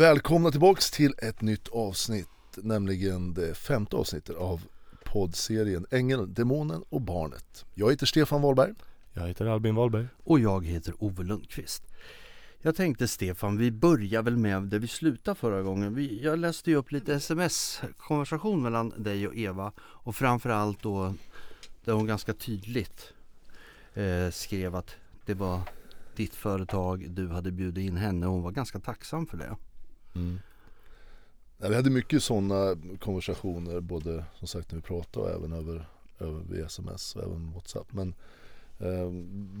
[0.00, 4.62] Välkomna tillbaks till ett nytt avsnitt, nämligen det femte avsnittet av
[5.04, 7.64] poddserien Ängeln, Demonen och Barnet.
[7.74, 8.74] Jag heter Stefan Wahlberg.
[9.12, 10.06] Jag heter Albin Wahlberg.
[10.24, 11.82] Och jag heter Ove Lundqvist.
[12.58, 15.94] Jag tänkte Stefan, vi börjar väl med där vi slutade förra gången.
[15.94, 21.14] Vi, jag läste ju upp lite sms-konversation mellan dig och Eva och framförallt då
[21.84, 23.12] där hon ganska tydligt
[23.94, 24.96] eh, skrev att
[25.26, 25.60] det var
[26.16, 29.56] ditt företag, du hade bjudit in henne och hon var ganska tacksam för det.
[30.14, 30.38] Mm.
[31.58, 35.88] Ja, vi hade mycket sådana konversationer både som sagt när vi pratade och även över,
[36.18, 37.92] över via sms och även WhatsApp.
[37.92, 38.14] Men
[38.78, 39.10] eh,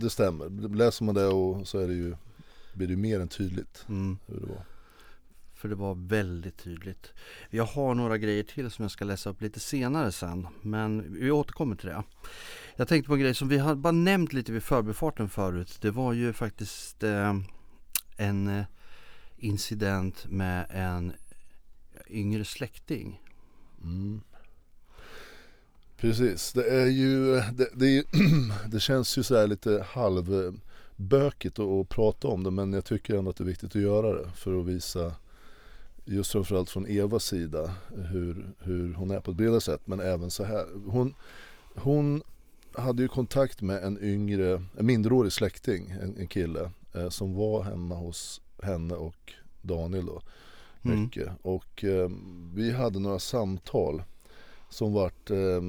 [0.00, 0.68] det stämmer.
[0.74, 2.16] Läser man det och så är det ju,
[2.74, 4.18] blir det mer än tydligt mm.
[4.26, 4.64] hur det var.
[5.54, 7.12] För det var väldigt tydligt.
[7.50, 10.46] Jag har några grejer till som jag ska läsa upp lite senare sen.
[10.62, 12.02] Men vi återkommer till det.
[12.76, 15.78] Jag tänkte på en grej som vi har bara nämnt lite vid förbifarten förut.
[15.80, 17.34] Det var ju faktiskt eh,
[18.16, 18.64] en
[19.40, 21.12] incident med en
[22.10, 23.20] yngre släkting.
[23.82, 24.20] Mm.
[25.96, 28.04] Precis, det är ju, det, det,
[28.66, 33.36] det känns ju sådär lite halvbökigt att prata om det men jag tycker ändå att
[33.36, 35.14] det är viktigt att göra det för att visa
[36.04, 40.30] just framförallt från Evas sida hur, hur hon är på ett bredare sätt men även
[40.30, 40.66] så här.
[40.86, 41.14] Hon,
[41.74, 42.22] hon
[42.72, 47.62] hade ju kontakt med en yngre, en mindreårig släkting, en, en kille eh, som var
[47.62, 50.22] hemma hos henne och Daniel då.
[50.82, 51.02] Mm.
[51.02, 51.26] Mycket.
[51.26, 51.36] Mm.
[51.42, 52.10] Och eh,
[52.54, 54.02] vi hade några samtal
[54.68, 55.62] som vart, eh,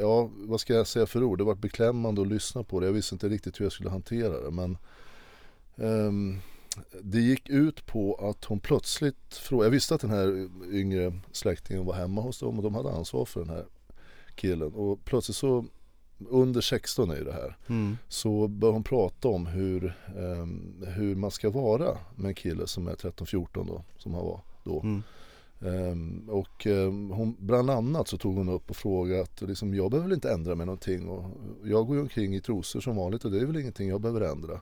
[0.00, 2.86] ja vad ska jag säga för ord, det vart beklämmande att lyssna på det.
[2.86, 4.78] Jag visste inte riktigt hur jag skulle hantera det men
[5.76, 6.40] eh,
[7.02, 11.84] det gick ut på att hon plötsligt frågade, jag visste att den här yngre släktingen
[11.84, 13.64] var hemma hos dem och de hade ansvar för den här
[14.34, 15.64] killen och plötsligt så
[16.28, 17.56] under 16 är det här.
[17.66, 17.98] Mm.
[18.08, 22.88] Så bör hon prata om hur, um, hur man ska vara med en kille som
[22.88, 24.80] är 13-14 då, som han var då.
[24.80, 25.02] Mm.
[25.62, 29.90] Um, och um, hon, bland annat så tog hon upp och frågade att liksom, jag
[29.90, 31.24] behöver väl inte ändra mig någonting och
[31.64, 34.20] jag går ju omkring i trosor som vanligt och det är väl ingenting jag behöver
[34.20, 34.60] ändra.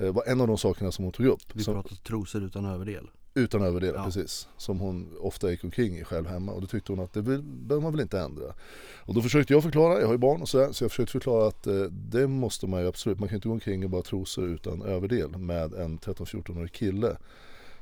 [0.00, 1.42] Uh, var en av de sakerna som hon tog upp.
[1.52, 3.10] Vi pratar trosor utan överdel.
[3.34, 4.04] Utan överdel, ja.
[4.04, 4.48] precis.
[4.56, 7.80] Som hon ofta gick omkring i själv hemma och då tyckte hon att det behöver
[7.80, 8.54] man väl inte ändra.
[8.98, 11.48] Och då försökte jag förklara, jag har ju barn och sådär, så jag försökte förklara
[11.48, 14.48] att eh, det måste man ju absolut, man kan inte gå omkring i bara trosor
[14.48, 17.16] utan överdel med en 13-14-årig kille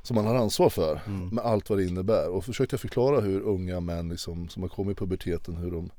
[0.03, 1.29] som man har ansvar för mm.
[1.29, 2.29] med allt vad det innebär.
[2.29, 5.91] Och försökte jag förklara hur unga män liksom, som har kommit i puberteten, hur de,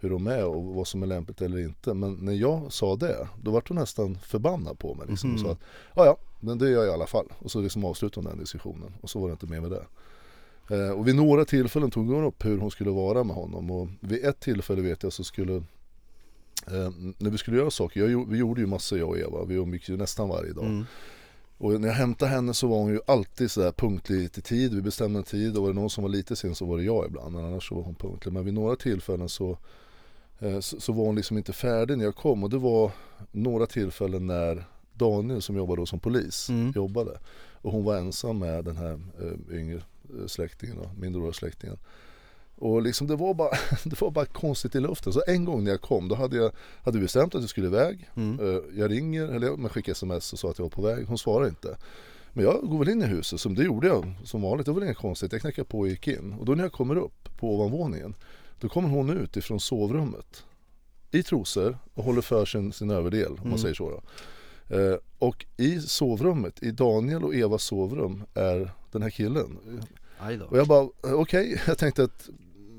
[0.00, 1.94] hur de är och vad som är lämpligt eller inte.
[1.94, 5.06] Men när jag sa det, då var hon nästan förbannad på mig.
[5.08, 5.42] Liksom, mm.
[5.42, 5.60] och sa att,
[5.94, 7.26] ja ja, men det gör jag i alla fall.
[7.38, 9.84] Och så liksom avslutade hon den diskussionen och så var det inte mer med det.
[10.70, 13.88] Eh, och vid några tillfällen tog hon upp hur hon skulle vara med honom och
[14.00, 15.56] vid ett tillfälle vet jag så skulle
[16.66, 19.54] eh, när vi skulle göra saker, jag, vi gjorde ju massor jag och Eva, vi
[19.54, 20.64] umgicks ju nästan varje dag.
[20.64, 20.84] Mm.
[21.60, 24.74] Och när jag hämtade henne så var hon ju alltid sådär punktlig till tid.
[24.74, 26.84] Vi bestämde en tid och var det någon som var lite sen så var det
[26.84, 27.34] jag ibland.
[27.34, 28.32] Men annars så var hon punktlig.
[28.32, 29.58] Men vid några tillfällen så,
[30.38, 32.44] eh, så, så, var hon liksom inte färdig när jag kom.
[32.44, 32.92] Och det var
[33.30, 36.72] några tillfällen när Daniel som jobbade då som polis mm.
[36.76, 37.18] jobbade.
[37.54, 39.82] Och hon var ensam med den här eh, yngre
[40.26, 41.76] släktingen, då, minderåriga släktingen.
[42.60, 43.50] Och liksom det, var bara,
[43.84, 45.12] det var bara konstigt i luften.
[45.12, 48.10] Så en gång när jag kom då hade jag hade bestämt att jag skulle iväg.
[48.14, 48.40] Mm.
[48.40, 51.06] Eh, jag ringer, eller jag skickar sms och sa att jag var på väg.
[51.06, 51.76] Hon svarar inte.
[52.32, 54.66] Men jag går väl in i huset, som det gjorde jag som vanligt.
[54.66, 55.32] Det var väl inget konstigt.
[55.32, 56.32] Jag knackade på och gick in.
[56.32, 58.14] Och då när jag kommer upp på ovanvåningen
[58.60, 60.44] då kommer hon ut ifrån sovrummet
[61.10, 63.58] i trosor och håller för sin, sin överdel om man mm.
[63.58, 63.90] säger så.
[63.90, 64.02] Då.
[64.76, 69.58] Eh, och i sovrummet, i Daniel och Evas sovrum är den här killen.
[70.48, 71.56] Och jag bara, okej, okay.
[71.66, 72.28] jag tänkte att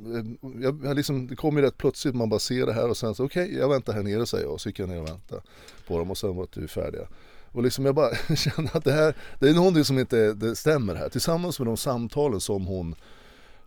[0.06, 2.98] Eh, jag, jag liksom, det kom ju rätt plötsligt, man bara ser det här och
[2.98, 5.02] sen så okej, okay, jag väntar här nere säger jag och så gick jag ner
[5.02, 5.42] och väntade
[5.88, 7.08] på dem och sen var vi färdiga.
[7.52, 10.96] Och liksom jag bara kände att det här, det är någonting som inte det stämmer
[10.96, 11.10] här.
[11.10, 12.96] Tillsammans med de samtalen som hon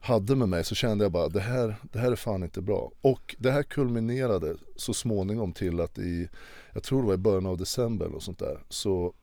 [0.01, 2.93] hade med mig så kände jag bara det här, det här är fan inte bra.
[3.01, 6.29] Och det här kulminerade så småningom till att i,
[6.73, 9.15] jag tror det var i början av december och sånt där, så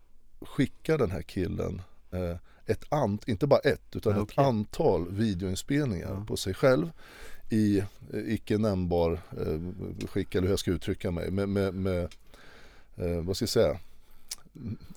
[0.41, 1.81] skickar den här killen
[2.65, 4.23] ett ant, inte bara ett, utan okay.
[4.23, 6.25] ett antal videoinspelningar ja.
[6.27, 6.91] på sig själv
[7.49, 7.77] i
[8.13, 12.03] eh, icke nämnbar eh, skick, eller hur jag ska uttrycka mig, med, med, med
[12.95, 13.79] eh, vad ska jag säga,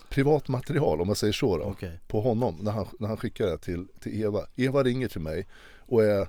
[0.08, 1.96] privat material om man säger så då, okay.
[2.06, 4.46] på honom när han, när han skickar det till, till Eva.
[4.56, 5.46] Eva ringer till mig
[5.78, 6.28] och är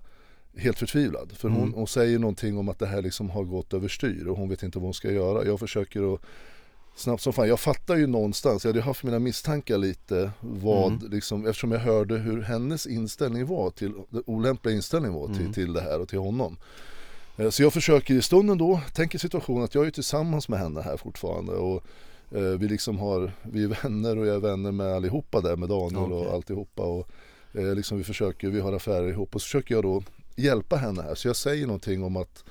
[0.57, 1.31] helt förtvivlad.
[1.31, 1.73] För hon, mm.
[1.73, 4.77] hon säger någonting om att det här liksom har gått överstyr och hon vet inte
[4.77, 5.45] vad hon ska göra.
[5.45, 6.21] Jag försöker att
[6.95, 7.47] snabbt som fan.
[7.47, 11.11] Jag fattar ju någonstans, jag hade haft mina misstankar lite vad, mm.
[11.11, 15.53] liksom, eftersom jag hörde hur hennes inställning var till, den olämpliga inställningen var till, mm.
[15.53, 16.57] till det här och till honom.
[17.37, 20.81] Eh, så jag försöker i stunden då, tänker situationen att jag är tillsammans med henne
[20.81, 21.83] här fortfarande och
[22.31, 25.69] eh, vi liksom har, vi är vänner och jag är vänner med allihopa där med
[25.69, 26.27] Daniel okay.
[26.27, 27.09] och alltihopa och
[27.57, 30.03] Eh, liksom vi försöker, vi har affärer ihop och så försöker jag då
[30.35, 31.15] hjälpa henne här.
[31.15, 32.43] Så jag säger någonting om att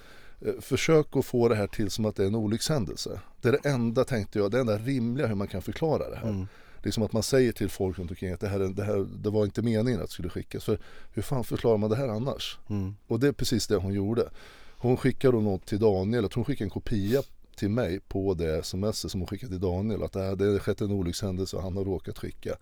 [0.60, 3.20] försök att få det här till som att det är en olyckshändelse.
[3.40, 6.28] Det är det enda, tänkte jag, det enda rimliga hur man kan förklara det här.
[6.28, 6.46] Mm.
[6.82, 9.30] Liksom att man säger till folk runt omkring att det här, är- det här det
[9.30, 10.64] var inte meningen att det skulle skickas.
[10.64, 10.78] För
[11.12, 12.58] hur fan förklarar man det här annars?
[12.70, 12.94] Mm.
[13.06, 14.28] Och det är precis det hon gjorde.
[14.76, 17.22] Hon skickade något till Daniel, tror hon skickade en kopia
[17.56, 20.02] till mig på det sms som hon skickade till Daniel.
[20.02, 22.56] Att det, har skett en olyckshändelse och han har råkat skicka.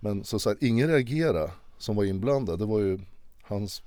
[0.00, 2.58] Men som sagt, ingen reagerade som var inblandad.
[2.58, 2.98] Det var ju
[3.42, 3.82] hans,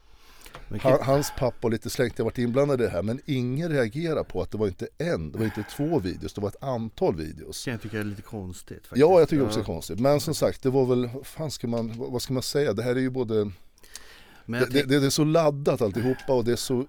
[0.82, 3.04] han, hans pappa och lite släktingar varit inblandade i det här.
[3.04, 6.42] Men ingen reagerade på att det var inte en, det var inte två videos, det
[6.42, 7.66] var ett antal videos.
[7.66, 8.78] kan jag tycka är lite konstigt.
[8.78, 8.98] Faktiskt.
[8.98, 10.00] Ja, jag tycker också det är konstigt.
[10.00, 12.74] Men som sagt, det var väl, fan ska man, vad ska man säga?
[12.74, 13.36] Det här är ju både
[14.46, 16.86] det, jag det, det, det är så laddat alltihopa och det är så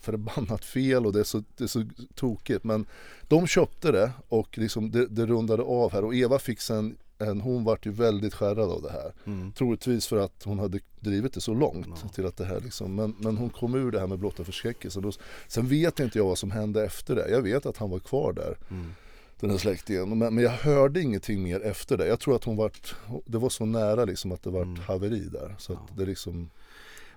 [0.00, 2.64] förbannat fel och det är så, det är så tokigt.
[2.64, 2.86] Men
[3.22, 7.40] de köpte det och liksom det, det rundade av här och Eva fick sen en,
[7.40, 9.12] hon vart ju väldigt skärrad av det här.
[9.24, 9.52] mm.
[9.52, 12.08] Troligtvis för att hon hade drivit det så långt Ja.
[12.08, 15.12] till att det här liksom, men, men hon kom ur det här med blotta förskräckelsen.
[15.48, 17.30] Sen vet inte jag vad som hände efter det.
[17.30, 18.92] Jag vet att han var kvar där, Mm.
[19.40, 20.18] den här släktingen.
[20.18, 22.06] Men, men jag hörde ingenting mer efter det.
[22.06, 22.94] Jag tror att hon vart,
[23.26, 24.80] det var så nära liksom att det vart Mm.
[24.80, 25.54] haveri där.
[25.58, 26.50] Så att det liksom,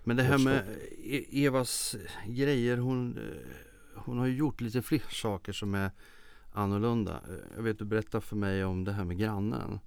[0.04, 0.62] Men det här med
[1.04, 1.96] E- Evas
[2.28, 3.50] grejer, hon, eh,
[3.96, 5.92] hon har ju gjort lite fler saker som är
[6.56, 7.20] annorlunda.
[7.56, 9.80] Jag vet du berättade för mig om det här med grannen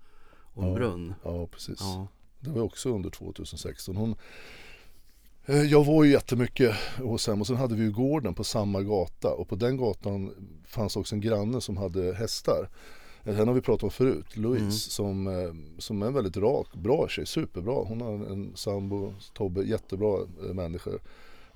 [0.55, 0.75] och Ja.
[0.75, 1.15] brunn.
[1.25, 1.81] ja precis.
[1.81, 2.09] Ja.
[2.41, 3.97] Det var också under 2016.
[3.97, 4.15] Hon,
[5.47, 8.83] eh, jag var ju jättemycket hos henne och sen hade vi ju gården på samma
[8.83, 10.35] gata och på den gatan
[10.67, 12.69] fanns också en granne som hade hästar.
[13.25, 14.71] Eh, Henne har vi pratat om förut, Louise, Mm.
[14.71, 17.85] som, eh, som är en väldigt rak, bra tjej, superbra.
[17.89, 20.19] Hon har en sambo, Tobbe, jättebra
[20.55, 21.01] människor.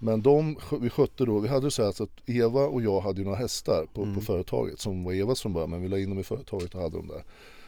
[0.03, 3.19] Men de, vi skötte då, vi hade så här så att Eva och jag hade
[3.19, 4.15] ju några hästar på, Mm.
[4.15, 6.81] på företaget som var Evas från början men vi la in dem i företaget och
[6.83, 7.25] hade dem där.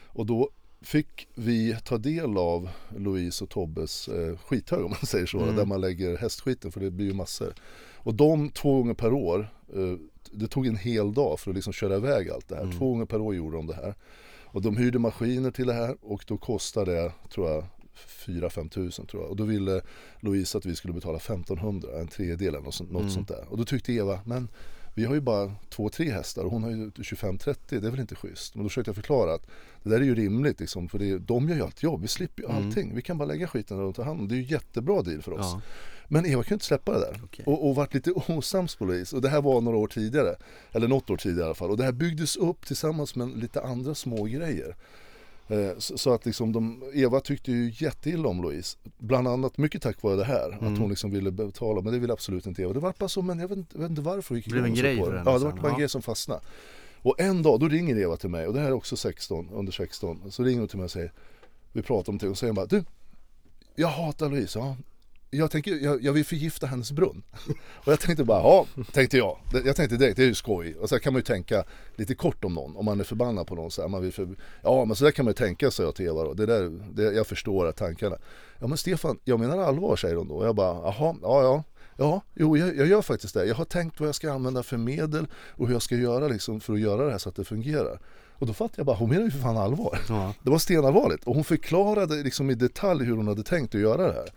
[0.07, 0.49] Och då
[0.81, 5.55] fick vi ta del av Louise och Tobbes eh, skithög om man säger så, Mm.
[5.55, 7.53] där man lägger hästskiten för det blir ju massor.
[7.95, 9.93] Och de två gånger per år, eh,
[10.31, 12.63] det tog en hel dag för att liksom köra iväg allt det här.
[12.63, 12.77] Mm.
[12.77, 13.95] Två gånger per år gjorde de det här.
[14.45, 17.63] Och de hyrde maskiner till det här och då kostade det, tror jag,
[17.97, 19.29] 4-5 tusen tror jag.
[19.29, 19.81] Och då ville
[20.19, 23.13] Louise att vi skulle betala 1500, en tredjedel eller något, sånt- något Mm.
[23.13, 23.45] sånt där.
[23.49, 24.47] Och då tyckte Eva, men
[24.93, 27.99] vi har ju bara två, tre hästar och hon har ju 25-30, det är väl
[27.99, 28.55] inte schysst.
[28.55, 29.47] Men då försökte jag förklara att
[29.83, 32.07] det där är ju rimligt liksom, för det är, de gör ju allt jobb, vi
[32.07, 32.67] slipper ju Mm.
[32.67, 32.95] allting.
[32.95, 34.35] Vi kan bara lägga skiten där och ta hand om det.
[34.35, 35.39] är ju jättebra deal för oss.
[35.53, 35.61] Ja.
[36.07, 37.21] Men Eva kunde inte släppa det där.
[37.23, 37.45] Okej.
[37.47, 39.15] Och, och varit lite osams på Louise.
[39.15, 40.35] Och det här var några år tidigare.
[40.71, 41.69] Eller något år tidigare i alla fall.
[41.71, 44.75] Och det här byggdes upp tillsammans med lite andra små grejer.
[45.47, 48.77] Eh, Så, att liksom de, Eva tyckte ju jätteilla om Louise.
[48.97, 50.51] Bland annat mycket tack vare det här.
[50.61, 50.73] Mm.
[50.73, 51.81] Att hon liksom ville betala.
[51.81, 52.73] Men det ville absolut inte Eva.
[52.73, 54.35] Det var bara så, men jag vet inte, jag vet inte varför.
[54.35, 55.77] gick Det blev en grej för henne Ja, det var bara en Ja.
[55.79, 56.41] grej som fastnade.
[57.01, 58.47] Och en dag, då ringer Eva till mig.
[58.47, 60.31] Och det här är också 16, under 16.
[60.31, 61.11] Så ringer hon till mig och säger,
[61.73, 62.29] vi pratar om det.
[62.29, 62.83] Och säger bara, du,
[63.75, 64.59] jag hatar Louise.
[64.59, 64.77] Ja,
[65.37, 67.23] jag, tänker, jag, jag vill förgifta hennes brunn.
[67.85, 69.37] Och jag tänkte bara, ja, tänkte jag.
[69.65, 70.75] Jag tänkte direkt, det är ju skoj.
[70.75, 71.63] Och så kan man ju tänka
[71.95, 73.71] lite kort om någon, om man är förbannad på någon.
[73.71, 75.95] Så här, man vill för, ja, men så där kan man ju tänka, sa jag
[75.95, 76.33] till Eva då.
[76.33, 78.17] Det där, det, jag förstår att tankarna.
[78.59, 80.35] Ja men Stefan, jag menar allvar, säger hon då.
[80.35, 81.63] Och jag bara, jaha, ja, ja.
[81.97, 83.45] Ja, jo, jag, jag gör faktiskt det.
[83.45, 86.59] Jag har tänkt vad jag ska använda för medel och hur jag ska göra liksom,
[86.59, 87.99] för att göra det här så att det fungerar.
[88.37, 89.99] Och då fattade jag bara, hon menar ju för fan allvar.
[90.09, 90.33] Ja.
[90.43, 94.07] Det var stenallvarligt och hon förklarade liksom i detalj hur hon hade tänkt att göra
[94.07, 94.29] det här.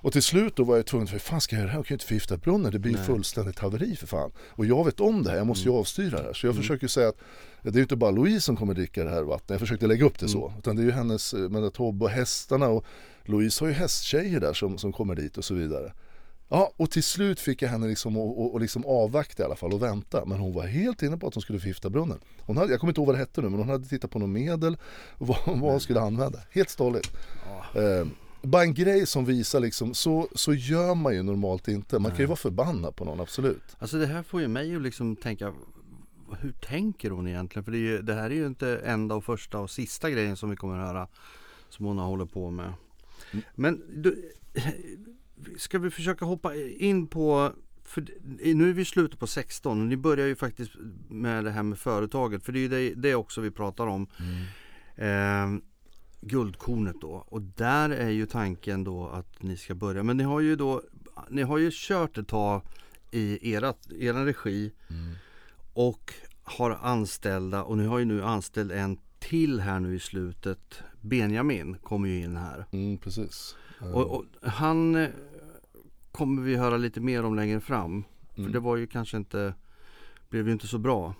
[0.00, 1.78] Och till slut då var jag tvungen, hur fan ska jag göra det här?
[1.78, 4.32] Jag kan ju inte förgifta brunnen, det blir ju fullständigt haveri för fan.
[4.48, 6.32] Och jag vet om det här, jag måste ju avstyra det här.
[6.32, 7.16] Så jag försöker säga att
[7.62, 10.04] det är ju inte bara Louise som kommer dricka det här vattnet, jag försökte lägga
[10.04, 10.52] upp det så.
[10.58, 12.84] Utan det är ju hennes, eh, med Tobbe och hästarna och
[13.24, 15.92] Louise har ju hästtjejer där som, som kommer dit och så vidare.
[16.48, 19.56] Ja, och till slut fick jag henne liksom att och, och liksom avvakta i alla
[19.56, 20.24] fall och vänta.
[20.24, 22.18] Men hon var helt inne på att hon skulle förgifta brunnen.
[22.40, 24.18] Hon hade, jag kommer inte ihåg vad det hette nu, men hon hade tittat på
[24.18, 24.76] något medel
[25.10, 26.38] och vad, vad hon skulle använda.
[26.50, 27.10] Helt stolligt.
[27.74, 28.06] Eh,
[28.48, 31.98] bara en grej som visar liksom, så, så gör man ju normalt inte.
[31.98, 33.76] Man kan ju vara förbannad på någon, absolut.
[33.78, 35.52] Alltså det här får ju mig att liksom tänka
[36.40, 37.64] Hur tänker hon egentligen?
[37.64, 40.50] För det, ju, det här är ju inte enda och första och sista grejen som
[40.50, 41.08] vi kommer att höra
[41.68, 42.72] Som hon hållit på med
[43.54, 44.32] Men du,
[45.58, 47.52] Ska vi försöka hoppa in på
[47.84, 48.06] för
[48.54, 50.72] nu är vi i slutet på 16 och ni börjar ju faktiskt
[51.08, 54.06] med det här med företaget för det är ju det, det också vi pratar om
[54.96, 55.67] eh,
[56.20, 60.40] Guldkornet då och där är ju tanken då att ni ska börja men ni har
[60.40, 60.82] ju då
[61.30, 62.62] Ni har ju kört ett tag
[63.10, 64.72] i erat, eran regi
[65.74, 70.82] och har anställda och ni har ju nu anställt en till här nu i slutet
[71.00, 73.56] Benjamin kommer ju in här Mm, precis.
[73.80, 75.08] Eh, och, och han eh,
[76.12, 78.04] kommer vi höra lite mer om längre fram.
[78.34, 78.52] För Mm.
[78.52, 79.54] det var ju kanske inte,
[80.28, 81.14] blev ju inte så bra.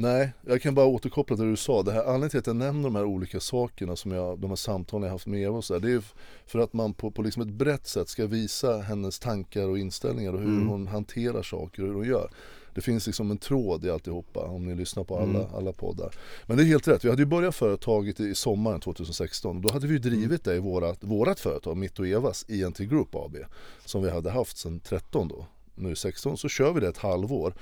[0.00, 1.82] Nej, jag kan bara återkoppla till det du sa.
[1.82, 4.56] Det här, anledningen till att jag nämner de här olika sakerna som jag, de här
[4.56, 6.02] samtalen jag haft med Eva och så där, Det är
[6.46, 10.32] för att man på, på liksom ett brett sätt ska visa hennes tankar och inställningar
[10.32, 10.68] och hur mm.
[10.68, 12.30] hon hanterar saker och hur hon gör.
[12.74, 15.54] Det finns liksom en tråd i alltihopa om ni lyssnar på alla, mm.
[15.54, 16.14] alla poddar.
[16.46, 19.62] Men det är helt rätt, vi hade ju börjat företaget i sommaren 2016.
[19.62, 23.14] Då hade vi ju drivit det i vårat, vårat företag, mitt och Evas, INT Group
[23.14, 23.36] AB.
[23.84, 25.46] Som vi hade haft sedan 13 då.
[25.74, 27.54] Nu 16 så kör vi det ett halvår.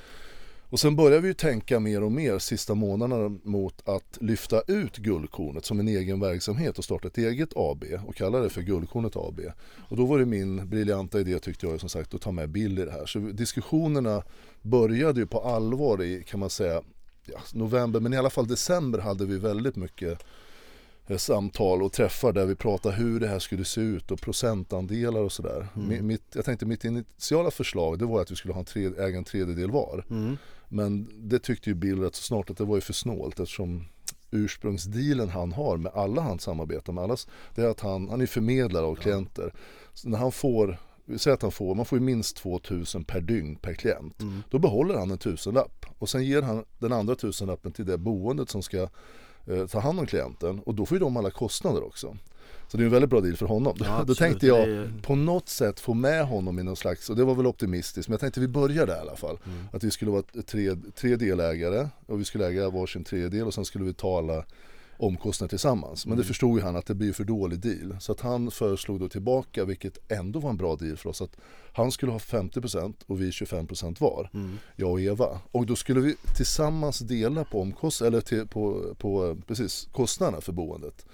[0.70, 4.96] Och sen börjar vi ju tänka mer och mer sista månaderna mot att lyfta ut
[4.96, 9.16] Guldkornet som en egen verksamhet och starta ett eget AB och kalla det för Guldkornet
[9.16, 9.40] AB.
[9.88, 12.78] Och då var det min briljanta idé tyckte jag som sagt att ta med Bill
[12.78, 13.06] i det här.
[13.06, 14.22] Så diskussionerna
[14.62, 16.82] började ju på allvar i kan man säga
[17.24, 20.22] ja, november men i alla fall december hade vi väldigt mycket
[21.06, 25.20] eh, samtal och träffar där vi pratade hur det här skulle se ut och procentandelar
[25.20, 25.68] och sådär.
[25.76, 26.06] Mm.
[26.06, 29.18] Mitt, jag tänkte mitt initiala förslag det var att vi skulle ha en tre, äga
[29.18, 30.04] en tredjedel var.
[30.10, 30.36] Mm.
[30.68, 33.84] Men det tyckte ju Bill rätt så snart att det var ju för snålt eftersom
[34.30, 38.26] ursprungsdealen han har med alla han samarbetar med, allas, det är att han, han är
[38.26, 39.52] förmedlare av klienter.
[39.92, 43.20] Så när han får, vi säger att han får, man får ju minst 2000 per
[43.20, 44.22] dygn per klient.
[44.22, 44.42] Mm.
[44.50, 48.50] Då behåller han en tusenlapp och sen ger han den andra tusenlappen till det boendet
[48.50, 48.88] som ska
[49.46, 52.16] eh, ta hand om klienten och då får ju de alla kostnader också.
[52.68, 53.76] Så det är en väldigt bra deal för honom.
[53.80, 57.24] Ja, Då tänkte jag på något sätt få med honom i någon slags, och det
[57.24, 59.38] var väl optimistiskt, men jag tänkte vi börjar där i alla fall.
[59.46, 59.58] Mm.
[59.72, 63.64] Att vi skulle vara tre, tre delägare och vi skulle äga varsin tredjedel och sen
[63.64, 64.44] skulle vi ta alla
[64.98, 66.06] omkostnader tillsammans.
[66.06, 66.22] Men mm.
[66.22, 67.96] det förstod ju han att det blir för dålig deal.
[68.00, 71.36] Så att han föreslog då tillbaka, vilket ändå var en bra deal för oss, att
[71.72, 74.30] han skulle ha 50% och vi 25% var.
[74.34, 74.58] Mm.
[74.76, 75.40] Jag och Eva.
[75.52, 80.52] Och då skulle vi tillsammans dela på omkostnader, eller till, på, på precis, kostnaderna för
[80.52, 81.06] boendet.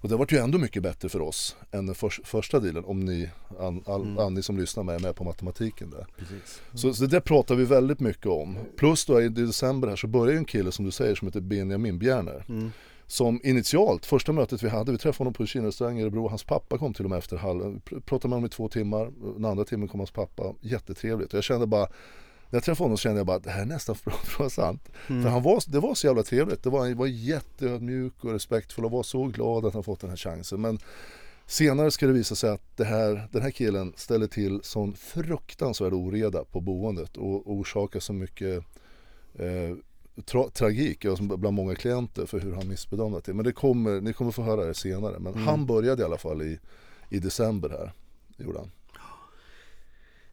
[0.00, 3.00] Och det varit ju ändå mycket bättre för oss än den för, första dealen om
[3.00, 3.30] ni,
[3.60, 4.34] all, all, mm.
[4.34, 6.06] ni som lyssnar med är med på matematiken där.
[6.18, 6.40] Mm.
[6.74, 8.58] Så, så det pratar vi väldigt mycket om.
[8.76, 11.40] Plus då i december här så börjar ju en kille som du säger som heter
[11.40, 12.44] Benjamin Bjerner.
[12.48, 12.70] Mm.
[13.06, 16.44] Som initialt, första mötet vi hade, vi träffade honom på en kinarestaurang i Örebro, hans
[16.44, 19.64] pappa kom till och med efter halv, pratade med honom i två timmar, den andra
[19.64, 21.32] timmen kom hans pappa, jättetrevligt.
[21.32, 21.88] Och jag kände bara
[22.50, 24.38] när jag träffade honom så kände jag bara att det här är nästan för att
[24.38, 24.88] vara sant.
[25.08, 25.22] Mm.
[25.22, 26.62] För han var, det var så jävla trevligt.
[26.62, 30.10] Det var, han var jätteödmjuk och respektfull och var så glad att han fått den
[30.10, 30.60] här chansen.
[30.60, 30.78] Men
[31.46, 35.92] senare ska det visa sig att det här, den här killen ställer till sån fruktansvärd
[35.92, 38.64] oreda på boendet och orsakar så mycket
[39.34, 39.76] eh,
[40.24, 43.34] tra tragik bland många klienter för hur han missbedömde det.
[43.34, 45.18] Men det kommer, ni kommer få höra det senare.
[45.18, 45.46] Men mm.
[45.46, 46.58] han började i alla fall i,
[47.08, 47.92] i december här.
[48.36, 48.70] Gjorde han.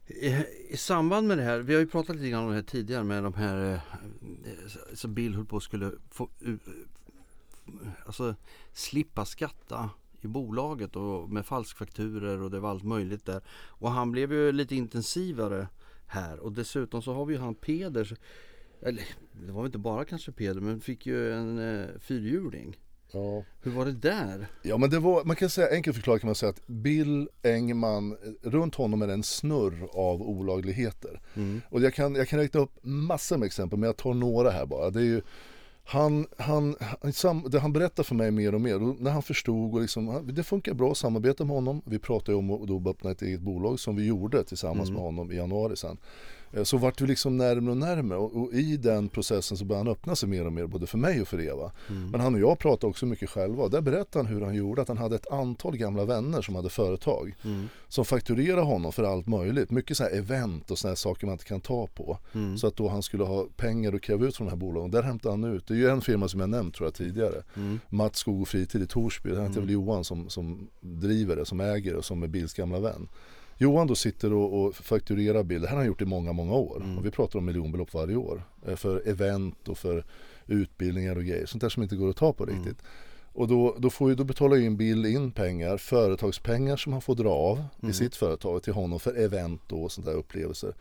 [0.08, 2.62] I, I, samband med det här, vi har ju pratat lite grann om det här
[2.62, 6.54] tidigare med de här eh, eh som Bill höll på skulle få eh,
[8.06, 8.36] alltså
[8.74, 9.90] slippa skatta
[10.22, 13.42] i bolaget och med falskfakturer och det var allt möjligt där.
[13.68, 15.68] Och han blev ju lite intensivare
[16.08, 18.18] här och dessutom så har vi ju han Peder,
[18.82, 19.04] eller
[19.46, 22.78] det var inte bara kanske Peder men fick ju en eh, fyrhjuling.
[23.12, 23.44] Ja.
[23.62, 24.48] Hur var det där?
[24.62, 28.18] Ja men det var, man kan säga, enkelt förklarat kan man säga att Bill Engman,
[28.44, 31.22] runt honom är det en snurr av olagligheter.
[31.36, 31.62] Mm.
[31.70, 34.66] Och jag kan, jag kan räkna upp massor med exempel men jag tar några här
[34.66, 34.90] bara.
[34.90, 35.22] Det är ju
[35.90, 36.76] han, han,
[37.24, 40.44] han, det han berättar för mig mer och mer, när han förstod och liksom, det
[40.44, 41.82] funkar bra att samarbeta med honom.
[41.86, 44.94] Vi pratade om att då öppna ett eget bolag som vi gjorde tillsammans mm.
[44.94, 45.98] med honom i januari sen.
[46.51, 49.89] Eh, så vart vi liksom närmare och närmare och, och, i den processen så började
[49.89, 51.72] han öppna sig mer och mer både för mig och för Eva.
[51.89, 52.10] Mm.
[52.10, 54.82] Men han och jag pratade också mycket själva och där berättade han hur han gjorde
[54.82, 57.68] att han hade ett antal gamla vänner som hade företag mm.
[57.88, 59.72] som fakturerade honom för allt möjligt.
[59.72, 62.18] Mycket så här event och sådana saker man inte kan ta på.
[62.34, 62.58] Mm.
[62.58, 64.92] Så att då han skulle ha pengar att kräva ut från de här bolagen.
[64.92, 67.44] Där hämtade han ut, det är ju en firma som jag nämnt tror jag tidigare.
[67.56, 67.80] Mm.
[67.89, 69.51] Mats Skog och Fritid i Torsby, det är mm.
[69.51, 73.08] väl Johan som, som driver det, som äger det och som är Bills gamla vän.
[73.58, 76.54] Johan då sitter och, och fakturerar bilder, det här har han gjort i många, många
[76.54, 76.82] år.
[76.84, 76.98] Mm.
[76.98, 78.44] Och vi pratar om miljonbelopp varje år.
[78.68, 80.06] Eh, för event och för
[80.46, 81.46] utbildningar och grejer.
[81.46, 82.56] Sånt där som inte går att ta på mm.
[82.56, 82.82] riktigt.
[82.82, 82.92] Mm.
[83.34, 87.16] Och då, då, får ju, då betalar en Bill in pengar, företagspengar som han får
[87.16, 87.92] dra av mm.
[87.92, 90.74] i sitt företag till honom för event och sånt där upplevelser.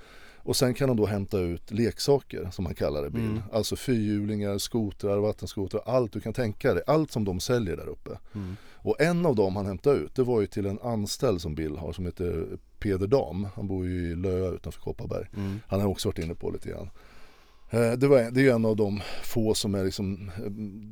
[0.47, 3.25] Och sen kan han då hämta ut leksaker som han kallar det Bill.
[3.25, 3.43] Mm.
[3.53, 6.83] Alltså fyrhjulingar, skotrar, vattenskotrar, allt du kan tänka dig.
[6.87, 8.11] Allt som de säljer där uppe.
[8.35, 8.57] Mm.
[8.87, 11.77] Och en av dem han hämtade ut det var ju till en anställd som Bill
[11.77, 13.49] har som heter Peder Dam.
[13.55, 15.27] Han bor ju i Löa utanför Kopparberg.
[15.37, 15.61] Mm.
[15.67, 16.91] Han har också varit inne på lite grann.
[17.71, 20.31] Eh, det, var, det är en av de få som är liksom,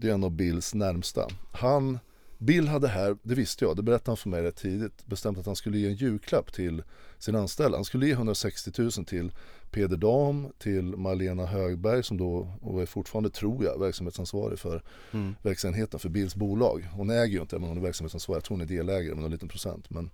[0.01, 1.29] det är en av Bills närmsta.
[1.53, 1.99] Han,
[2.39, 5.47] Bill hade här, det visste jag, det berättade han för mig rätt tidigt, bestämt att
[5.47, 6.83] han skulle ge en julklapp till
[7.19, 7.79] sin anställda.
[7.79, 9.33] Han skulle ge 160 000 till
[9.71, 15.35] Peder Dam, till Marlena Högberg som då och är fortfarande, tror jag, verksamhetsansvarig för mm.
[15.43, 16.89] verksamheten för Bills bolag.
[16.93, 18.37] Hon äger ju inte men hon är verksamhetsansvarig.
[18.37, 19.91] Jag tror hon är delägare med någon liten procent.
[19.91, 20.11] Men,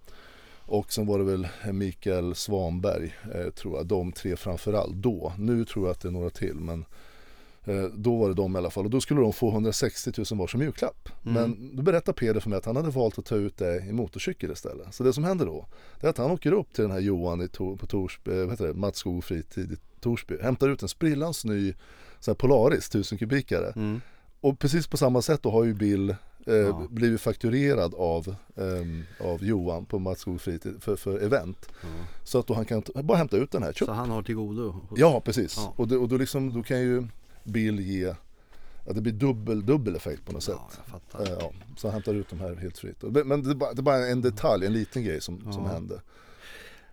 [0.70, 5.32] och sen var det väl Mikael Svanberg, eh, tror jag, de tre framförallt då.
[5.38, 6.84] Nu tror jag att det är några till men
[7.64, 10.38] Eh, då var det de i alla fall och då skulle de få 160 000
[10.38, 11.08] var som julklapp.
[11.26, 11.34] Mm.
[11.34, 13.92] Men då berättade Peder för mig att han hade valt att ta ut det i
[13.92, 14.94] motorcykel istället.
[14.94, 15.66] Så det som händer då,
[16.00, 18.36] det är att han åker upp till den här Johan i Tor, på Torsby, eh,
[18.36, 21.74] vad heter det, Matskog och fritid i Torsby, hämtar ut en sprillans ny
[22.20, 23.72] så Polaris 1000 kubikare.
[23.76, 24.00] Mm.
[24.40, 26.14] Och precis på samma sätt då har ju Bill
[26.46, 26.86] eh, ja.
[26.90, 31.68] blivit fakturerad av, eh, av Johan på Mats Skog Fritid för, för event.
[31.82, 31.88] Ja.
[32.24, 33.72] Så att då han kan bara hämta ut den här.
[33.72, 33.86] Köp.
[33.86, 34.74] Så han har till godo?
[34.96, 35.54] Ja precis.
[35.56, 35.74] Ja.
[35.76, 37.06] Och, det, och då, liksom, då kan ju
[37.44, 38.14] Bill ge
[38.86, 40.80] att det blir dubbel, dubbel effekt på något sätt.
[41.18, 43.02] Eh, ja, så han hämtar ut de här helt fritt.
[43.02, 46.00] Men det är bara, det är bara en detalj, en liten grej som, som hände.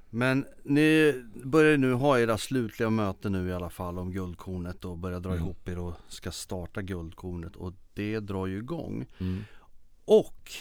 [0.10, 4.98] Men ni börjar nu ha era slutliga möten nu i alla fall om Guldkornet och
[4.98, 5.44] börjar dra mm.
[5.44, 9.06] ihop er och ska starta Guldkornet och det drar ju igång.
[9.18, 9.44] Mm.
[10.06, 10.52] Och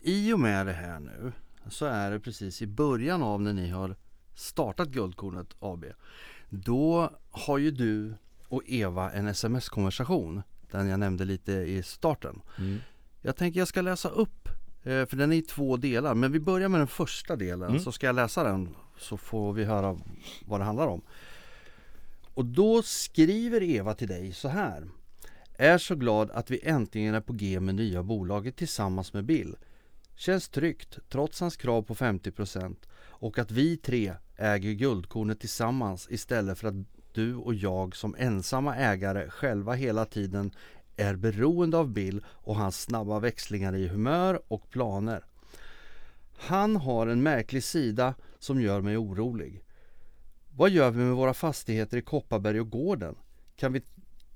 [0.00, 1.32] i och med det här nu
[1.68, 3.96] så är det precis i början av när ni har
[4.34, 5.84] startat Guldkornet AB.
[6.48, 8.14] Då har ju du
[8.48, 10.42] och Eva en sms-konversation.
[10.70, 12.40] Den jag nämnde lite i starten.
[12.58, 12.78] Mm.
[13.20, 14.48] Jag tänker jag ska läsa upp
[14.84, 17.80] Eh, för den är i två delar, men vi börjar med den första delen mm.
[17.80, 19.98] så ska jag läsa den så får vi höra
[20.44, 21.02] vad det handlar om.
[22.34, 24.88] Och då skriver Eva till dig så här.
[25.58, 29.56] Är så glad att vi äntligen är på G med nya bolaget tillsammans med Bill.
[30.16, 36.58] Känns tryggt trots hans krav på 50% och att vi tre äger guldkornet tillsammans istället
[36.58, 36.74] för att
[37.12, 40.50] du och jag som ensamma ägare själva hela tiden
[40.96, 45.24] är beroende av Bill och hans snabba växlingar i humör och planer.
[46.36, 49.62] Han har en märklig sida som gör mig orolig.
[50.56, 53.14] Vad gör vi med våra fastigheter i Kopparberg och gården?
[53.56, 53.82] Kan vi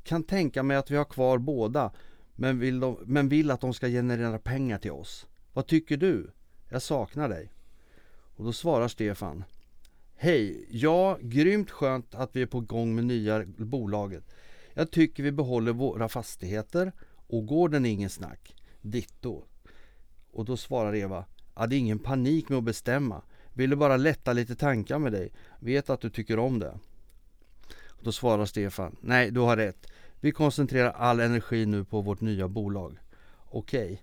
[0.08, 1.92] kan tänka mig att vi har kvar båda
[2.34, 5.26] men vill, de, men vill att de ska generera pengar till oss.
[5.52, 6.30] Vad tycker du?
[6.68, 7.52] Jag saknar dig.
[8.36, 9.44] Och då svarar Stefan
[10.16, 10.66] Hej!
[10.70, 14.24] Ja, grymt skönt att vi är på gång med nya bolaget.
[14.74, 16.92] Jag tycker vi behåller våra fastigheter
[17.26, 18.54] och gården är ingen snack.
[18.80, 19.44] Ditto.
[20.30, 21.24] Och då svarar Eva,
[21.56, 23.22] ja det är ingen panik med att bestämma.
[23.52, 25.32] Ville bara lätta lite tankar med dig.
[25.60, 26.78] Vet att du tycker om det.
[27.98, 29.86] Och då svarar Stefan, nej du har rätt.
[30.20, 32.98] Vi koncentrerar all energi nu på vårt nya bolag.
[33.50, 33.84] Okej.
[33.84, 33.98] Okay.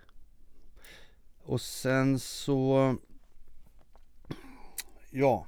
[1.46, 2.96] Och sen så
[5.12, 5.46] Ja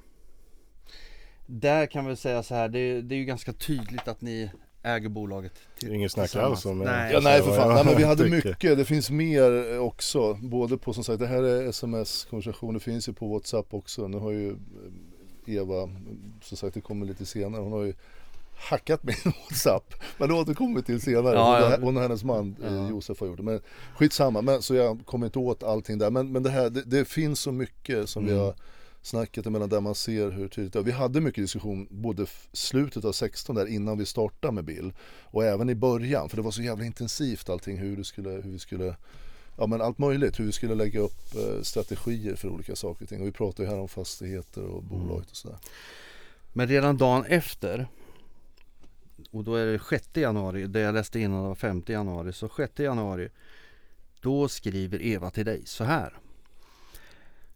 [1.46, 4.50] Där kan vi säga så här, det, det är ju ganska tydligt att ni
[4.82, 7.12] äger bolaget till, Inget snack alls om nej.
[7.12, 10.34] Ja, nej för fan, nej, men vi hade mycket, det finns mer också.
[10.34, 14.08] Både på som sagt, det här är sms-konversation, det finns ju på WhatsApp också.
[14.08, 15.90] Nu har ju eh, Eva,
[16.42, 17.94] som sagt det kommer lite senare, hon har ju
[18.58, 19.94] hackat min WhatsApp.
[20.18, 21.34] Men det återkommer vi till senare.
[21.34, 21.76] Ja, ja.
[21.80, 22.88] Hon och hennes man eh, ja.
[22.88, 23.42] Josef har gjort det.
[23.42, 23.60] Men
[23.96, 26.10] skitsamma, men, så jag kommer inte åt allting där.
[26.10, 28.34] Men, men det här, det, det finns så mycket som mm.
[28.34, 28.54] vi har
[29.02, 30.82] snacket emellan där man ser hur tydligt det.
[30.82, 34.92] Vi hade mycket diskussion både slutet av 16 där innan vi startade med Bill
[35.22, 38.50] och även i början för det var så jävla intensivt allting hur, det skulle, hur
[38.50, 38.94] vi skulle
[39.60, 43.08] Ja men allt möjligt, hur vi skulle lägga upp eh, strategier för olika saker och
[43.08, 43.20] ting.
[43.20, 44.88] Och vi pratar ju här om fastigheter och mm.
[44.88, 45.58] bolaget och sådär.
[46.52, 47.88] Men redan dagen efter
[49.30, 52.78] och då är det 6 januari, det jag läste innan var 5 januari, så 6
[52.78, 53.28] januari
[54.20, 56.18] då skriver Eva till dig så här.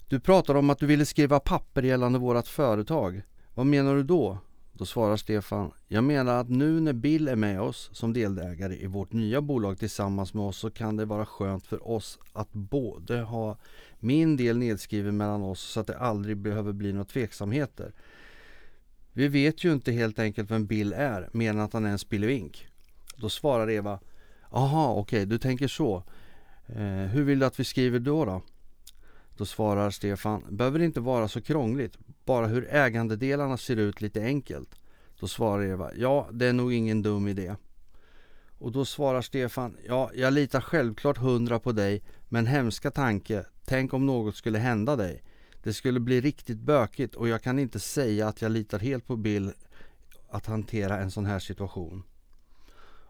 [0.08, 3.22] Du pratar om att du ville skriva papper gällande vårt företag.
[3.54, 4.38] Vad menar du då?
[4.72, 8.86] Då svarar Stefan, jag menar att nu när Bill är med oss som delägare i
[8.86, 13.20] vårt nya bolag tillsammans med oss så kan det vara skönt för oss att både
[13.20, 13.56] ha
[13.98, 17.92] min del nedskriven mellan oss så att det aldrig behöver bli några tveksamheter.
[19.12, 21.98] Vi vet ju inte helt enkelt vem Bill är mer än att han är en
[21.98, 22.66] spillevink.
[23.16, 23.98] Då svarar Eva,
[24.50, 26.02] aha okej okay, du tänker så.
[26.66, 28.42] Eh, hur vill du att vi skriver då då?
[29.36, 34.22] Då svarar Stefan, behöver det inte vara så krångligt, bara hur ägandedelarna ser ut lite
[34.22, 34.80] enkelt.
[35.20, 37.54] Då svarar Eva, ja det är nog ingen dum idé.
[38.58, 43.94] Och då svarar Stefan, ja jag litar självklart hundra på dig, men hemska tanke, tänk
[43.94, 45.22] om något skulle hända dig.
[45.62, 49.16] Det skulle bli riktigt bökigt och jag kan inte säga att jag litar helt på
[49.16, 49.52] Bill
[50.30, 52.02] att hantera en sån här situation.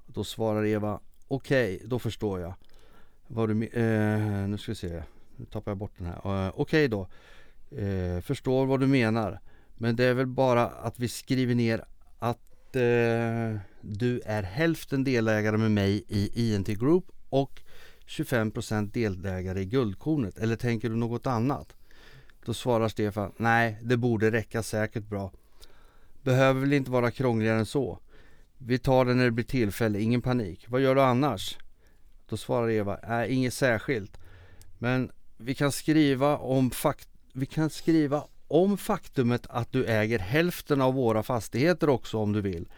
[0.06, 2.54] Då svarar Eva, okej, okay, då förstår jag.
[3.26, 5.02] Vad du, eh, nu ska vi se
[5.36, 6.46] nu tappar jag bort den här.
[6.46, 7.08] Eh, Okej okay då.
[7.78, 9.40] eh, förstår vad du menar.
[9.74, 11.84] Men det är väl bara att vi skriver ner
[12.18, 17.62] att eh, du är hälften delägare med mig i INT Group och
[18.06, 20.38] 25% delägare i Guldkornet.
[20.38, 21.76] Eller tänker du något annat?
[22.44, 25.32] Då svarar Stefan, nej det borde räcka säkert bra.
[26.22, 27.98] Behöver väl inte vara krångligare än så.
[28.58, 30.64] Vi tar det när det blir tillfälle, ingen panik.
[30.68, 31.58] Vad gör du annars?
[32.28, 34.18] Då svarar Eva, nej inget särskilt.
[34.78, 40.80] Men vi kan skriva om fakt vi kan skriva om faktumet att du äger hälften
[40.80, 42.68] av våra fastigheter också om du vill.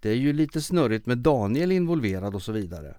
[0.00, 2.94] Det är ju lite snurrigt med Daniel involverad och så vidare.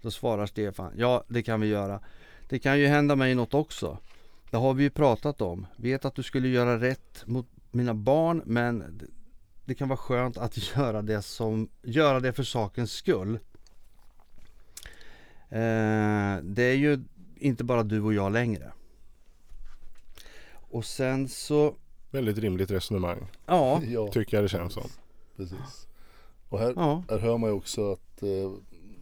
[0.00, 2.00] Då svarar Stefan, ja det kan vi göra.
[2.48, 3.98] Det kan ju hända mig något också.
[4.52, 5.66] Det har vi ju pratat om.
[5.76, 9.00] Vet att du skulle göra rätt mot mina barn men
[9.64, 13.38] det kan vara skönt att göra det, som, göra det för sakens skull.
[15.48, 17.04] Eh, det är ju
[17.36, 18.72] inte bara du och jag längre.
[20.52, 21.74] Och sen så...
[22.10, 23.26] Väldigt rimligt resonemang.
[23.46, 23.82] Ja.
[23.88, 24.08] ja.
[24.08, 24.88] Tycker jag det känns som.
[25.36, 25.88] Precis.
[26.48, 27.04] Och här, ja.
[27.10, 28.52] här hör man ju också att eh,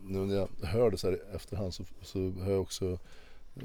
[0.03, 2.99] nu när jag hör det så här i efterhand så, så hör jag också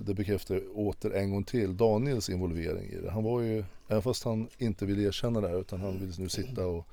[0.05, 3.11] det bekräftar åter en gång till Daniels involvering i det.
[3.11, 6.29] Han var ju, även fast han inte vill erkänna det här utan han vill nu
[6.29, 6.87] sitta och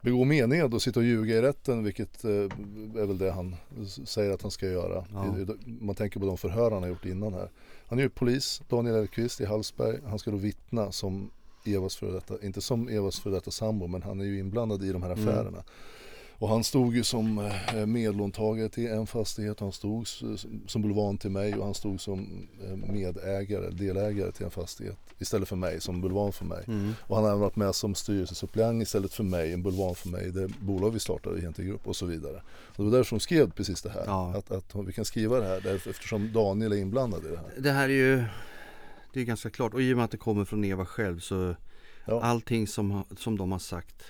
[0.00, 3.56] begå mened och sitta och ljuga i rätten vilket eh, är väl det han
[4.04, 5.04] säger att han ska göra.
[5.12, 5.54] Ja.
[5.66, 7.50] Man tänker på de förhör han har gjort innan här.
[7.86, 9.98] Han är ju polis, Daniel Elfqvist i Hallsberg.
[10.06, 11.30] Han ska då vittna som
[11.64, 14.92] Evas före detta, inte som Evas före detta sambo men han är ju inblandad i
[14.92, 15.62] de här Mm.
[16.40, 17.38] Och han stod ju som
[17.74, 20.08] eh, medlåntagare till en fastighet han stod
[20.66, 25.48] som bulvan till mig och han stod som eh, medägare, delägare till en fastighet istället
[25.48, 26.64] för mig som bulvan för mig.
[26.66, 26.94] Mm.
[27.00, 30.30] Och han har även varit med som styrelsesuppleant istället för mig, en bulvan för mig,
[30.30, 32.42] det bolag vi startade, Gente Grupp och så vidare.
[32.76, 34.34] Och det var därför de skrev precis det här, Ja.
[34.36, 37.52] att, att vi kan skriva det här därför, eftersom Daniel är inblandad i det här.
[37.58, 38.24] Det här är ju
[39.12, 41.54] Det är ganska klart och i och med att det kommer från Eva själv så
[42.10, 42.22] Ja.
[42.22, 44.02] Allting som, som de har sagt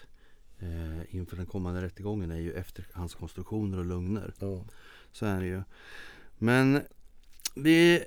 [0.61, 4.35] eh, inför den kommande rättegången är ju efterhandskonstruktioner och lögner.
[4.39, 4.65] Ja.
[5.13, 5.63] Så är det ju.
[6.39, 6.81] Men
[7.55, 8.05] vi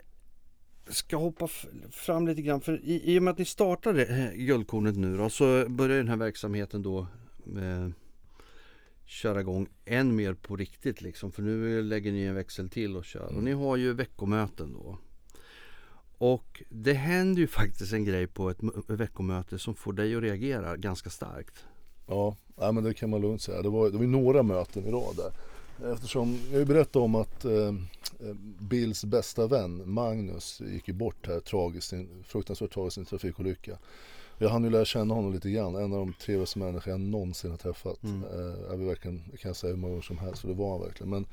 [0.88, 1.48] ska hoppa
[1.92, 2.62] fram lite grann.
[2.62, 6.18] För i, i och med att ni startade Guldkornet nu då, så börjar den här
[6.18, 7.08] verksamheten då
[7.58, 7.90] eh,
[9.06, 11.32] köra igång än mer på riktigt liksom.
[11.32, 13.36] För nu lägger ni en växel till och kör.
[13.36, 14.98] Och ni har ju veckomöten då.
[16.18, 20.78] Och det händer ju faktiskt en grej på ett veckomöte som får dig att reagera
[20.78, 21.66] ganska starkt.
[22.12, 23.62] Ja, nej, men det kan man lugnt säga.
[23.62, 25.32] Det var, det var ju några möten i rad där.
[25.94, 31.40] Eftersom jag berättat om att eh, eh, Bills bästa vän Magnus gick ju bort här
[31.40, 31.94] tragiskt,
[32.24, 33.78] fruktansvärt tragiskt i en trafikolycka.
[34.38, 37.52] Jag hann ju lära känna honom lite grann, en av de trevligaste människor jag någonsin
[37.52, 38.04] har träffat.
[38.04, 38.24] Mm.
[38.24, 40.72] Eh, jag vill verkligen, kan jag säga hur många år som helst, för det var
[40.72, 41.10] han verkligen.
[41.10, 41.26] Men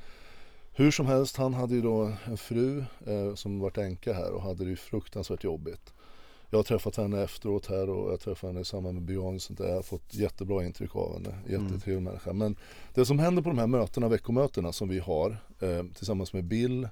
[0.73, 4.41] hur som helst, han hade ju då en fru eh, som varit änka här och
[4.41, 5.93] hade det ju fruktansvärt jobbigt.
[6.49, 9.75] Jag har träffat henne efteråt här och jag träffade henne i samband med där Jag
[9.75, 11.39] har fått jättebra intryck av henne.
[11.47, 12.33] Jättetrevlig människa.
[12.33, 12.55] Men
[12.93, 16.87] det som händer på de här mötena, veckomötena som vi har eh, tillsammans med Bill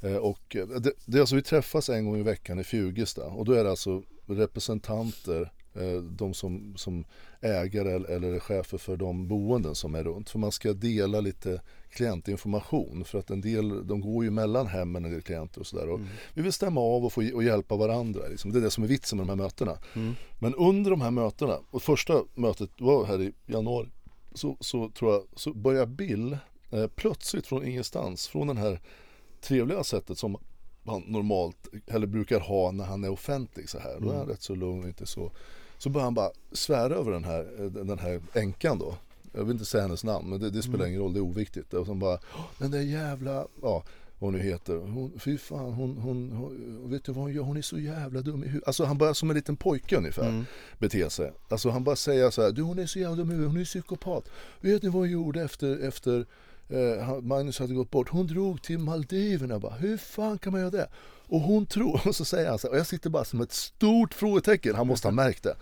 [0.00, 3.24] eh, och eh, det, det är alltså vi träffas en gång i veckan i Fjugesta
[3.26, 5.52] och då är det alltså representanter
[6.02, 7.04] de som, som
[7.40, 10.30] ägare eller, är chefer för de boenden som är runt.
[10.30, 11.60] För man ska dela lite
[11.90, 15.88] klientinformation för att en del, de går ju mellan hemmen en del klienter och sådär.
[15.88, 16.00] Och
[16.34, 18.20] Vi vill stämma av och, få, och hjälpa varandra.
[18.28, 18.52] Liksom.
[18.52, 19.78] Det är det som är vitsen med de här mötena.
[20.38, 23.88] Men under de här mötena, och första mötet var här i januari,
[24.34, 26.38] så, så tror jag, så börjar Bill
[26.70, 28.80] eh, plötsligt från ingenstans, från den här
[29.40, 30.36] trevliga sättet som
[30.86, 34.00] han normalt, eller brukar ha när han är offentlig så här.
[34.00, 35.32] Då är han rätt så lugn och inte så.
[35.86, 38.94] Så börjar han bara svära över den här, eh, den här änkan då.
[39.32, 41.74] Jag vill inte säga hennes namn men det, det spelar ingen roll, det är oviktigt.
[41.74, 43.82] Och så bara, "Åh, den där jävla, ja
[44.18, 44.76] vad hon nu heter.
[44.76, 47.42] Hon, fy fan, hon, hon, hon, vet du vad hon gör?
[47.42, 48.66] Hon är så jävla dum i huvudet.
[48.68, 50.44] Alltså han börjar som en liten pojke ungefär
[50.78, 51.32] bete sig.
[51.48, 53.60] Alltså han bara säger så här, du hon är så jävla dum i huvudet, hon
[53.60, 54.28] är psykopat.
[54.60, 56.26] Vet ni vad hon gjorde efter, efter
[56.68, 58.08] eh, Magnus hade gått bort?
[58.08, 60.88] Hon drog till Maldiverna bara, hur fan kan man göra det?
[61.28, 63.52] Och hon tror, och så säger han så här, och jag sitter bara som ett
[63.52, 65.56] stort frågetecken, han måste ha märkt det.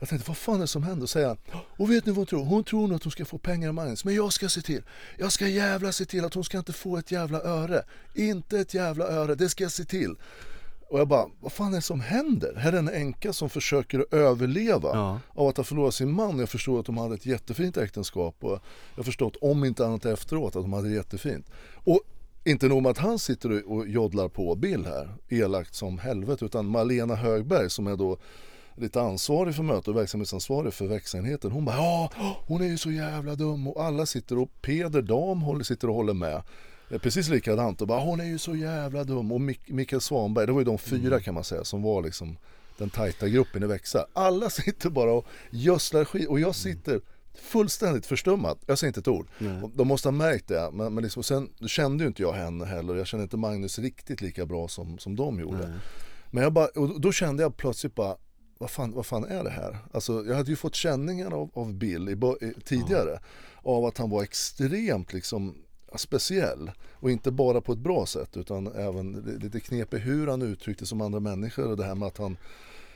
[0.00, 1.02] Jag tänkte, vad fan är det som händer?
[1.02, 1.36] Och säger han,
[1.76, 2.44] och vet ni vad hon tror?
[2.44, 4.82] Hon tror nog att hon ska få pengar av Magnus, men jag ska se till.
[5.18, 7.82] Jag ska jävla se till att hon ska inte få ett jävla öre.
[8.14, 10.14] Inte ett jävla öre, det ska jag se till.
[10.88, 12.54] Och jag bara, vad fan är det som händer?
[12.56, 15.20] Här är en änka som försöker överleva Ja.
[15.34, 16.38] av att ha förlorat sin man.
[16.38, 18.60] Jag förstår att de hade ett jättefint äktenskap och
[18.96, 21.50] jag förstått, om inte annat efteråt, att de hade det jättefint.
[21.84, 22.00] Och
[22.44, 26.66] inte nog med att han sitter och- joddlar på Bill här, elakt som helvete, utan
[26.66, 28.16] Malena Högberg som är då
[28.76, 31.50] lite ansvarig för mötet och verksamhetsansvarig för växenheten.
[31.50, 32.10] Hon bara ja,
[32.46, 35.94] hon är ju så jävla dum och alla sitter och Peder Dam håller, sitter och
[35.94, 36.42] håller med.
[37.02, 40.52] Precis likadant och bara hon är ju så jävla dum och Mik- Mikael Svanberg, det
[40.52, 42.36] var ju de fyra kan man säga som var liksom
[42.78, 44.06] den tajta gruppen i Växa.
[44.12, 47.00] Alla sitter bara och gödslar skit och jag sitter
[47.34, 48.58] fullständigt förstummad.
[48.66, 49.28] Jag säger inte ett ord.
[49.62, 50.70] Och De måste ha märkt det.
[50.72, 52.94] Men, men liksom, sen kände ju inte jag henne heller.
[52.94, 55.58] Jag kände inte Magnus riktigt lika bra som, som de gjorde.
[56.30, 58.16] Men jag bara, och då kände jag plötsligt bara
[58.58, 59.78] vad fan, vad fan är det här?
[59.92, 62.12] Alltså, jag hade ju fått känningar av, av Bill i,
[62.46, 63.18] i, tidigare
[63.62, 65.54] av att han var extremt liksom
[65.96, 70.42] speciell och inte bara på ett bra sätt utan även li- lite knepig hur han
[70.42, 72.36] uttryckte som andra människor och det här med att han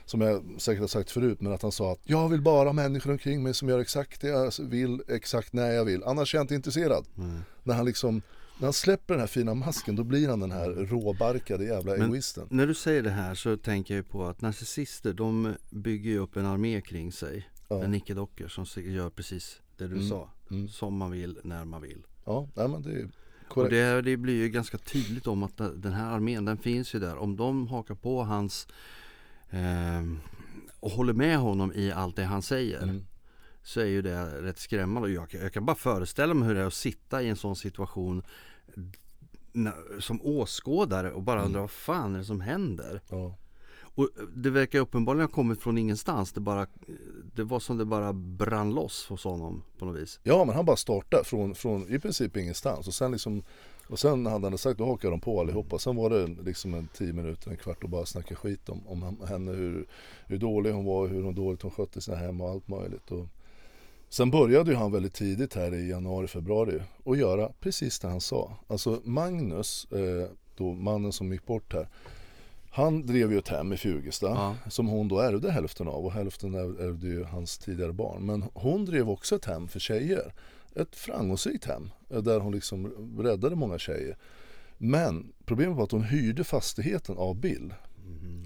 [0.09, 2.73] som jag säkert har sagt förut, men att han sa att jag vill bara ha
[2.73, 6.03] människor omkring mig som gör exakt det jag vill, exakt när jag vill.
[6.03, 7.05] Annars är jag inte intresserad.
[7.17, 7.39] Mm.
[7.63, 8.21] När han liksom,
[8.59, 12.01] när han släpper den här fina masken då blir han den här råbarkade jävla Men-
[12.01, 12.47] egoisten.
[12.49, 16.35] När du säger det här så tänker jag på att narcissister de bygger ju upp
[16.35, 17.49] en armé kring sig.
[17.67, 17.83] Ja.
[17.83, 20.09] En nickedockor som gör precis det du Mm.
[20.09, 20.29] sa.
[20.51, 20.67] Mm.
[20.67, 22.01] Som man vill, när man vill.
[22.25, 23.71] Ja, nej men det är Och korrekt.
[23.71, 27.17] det, det blir ju ganska tydligt om att den här armén den finns ju där.
[27.17, 28.67] Om de hakar på hans
[29.51, 30.19] ehm,
[30.79, 32.83] och håller med honom i allt det han säger.
[32.83, 33.05] Mm.
[33.63, 35.09] Så är ju det rätt skrämmande.
[35.09, 38.23] Jag, jag kan bara föreställa mig hur det är att sitta i en sån situation
[39.99, 41.45] som åskådare och bara Mm.
[41.47, 43.01] undra vad fan är det som händer?
[43.09, 43.35] Ja.
[43.81, 46.33] Och det verkar uppenbarligen ha kommit från ingenstans.
[46.33, 46.67] Det, bara,
[47.35, 50.19] det var som det bara brann loss hos honom på något vis.
[50.23, 53.43] ja men han bara startade från, från i princip ingenstans och sen liksom
[53.89, 55.79] och sen hade han sagt, då hakade de på allihopa.
[55.79, 59.17] Sen var det liksom en tio minuter, en kvart och bara snacka skit om, om
[59.29, 59.87] henne, hur,
[60.27, 63.11] hur dålig hon var, hur hon dåligt hon skötte sina hem och allt möjligt.
[63.11, 63.25] Och
[64.09, 68.21] sen började ju han väldigt tidigt här i januari, februari och göra precis det han
[68.21, 68.51] sa.
[68.67, 71.87] Alltså Magnus, eh, då mannen som gick bort här,
[72.71, 74.55] han drev ju ett hem i Fjugesta Ja.
[74.69, 78.25] som hon då ärvde hälften av och hälften ärv- ärvde ju hans tidigare barn.
[78.25, 80.33] Men hon drev också ett hem för tjejer.
[80.75, 82.85] Ett framgångsrikt hem eh, där hon liksom
[83.19, 84.17] räddade många tjejer.
[84.77, 87.73] Men problemet var att hon hyrde fastigheten av Bill.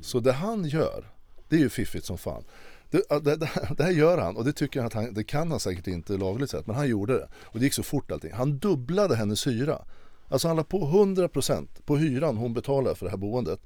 [0.02, 1.12] Så det han gör,
[1.50, 2.44] det är ju fiffigt som fan.
[2.90, 5.52] Det, det, det, det här gör han och det tycker jag att han, det kan
[5.52, 7.28] han säkert inte lagligt sett men han gjorde det.
[7.44, 8.32] Och det gick så fort allting.
[8.34, 9.82] Han dubblade hennes hyra.
[10.28, 13.60] Alltså han la på 100% på hyran hon betalade för det här boendet.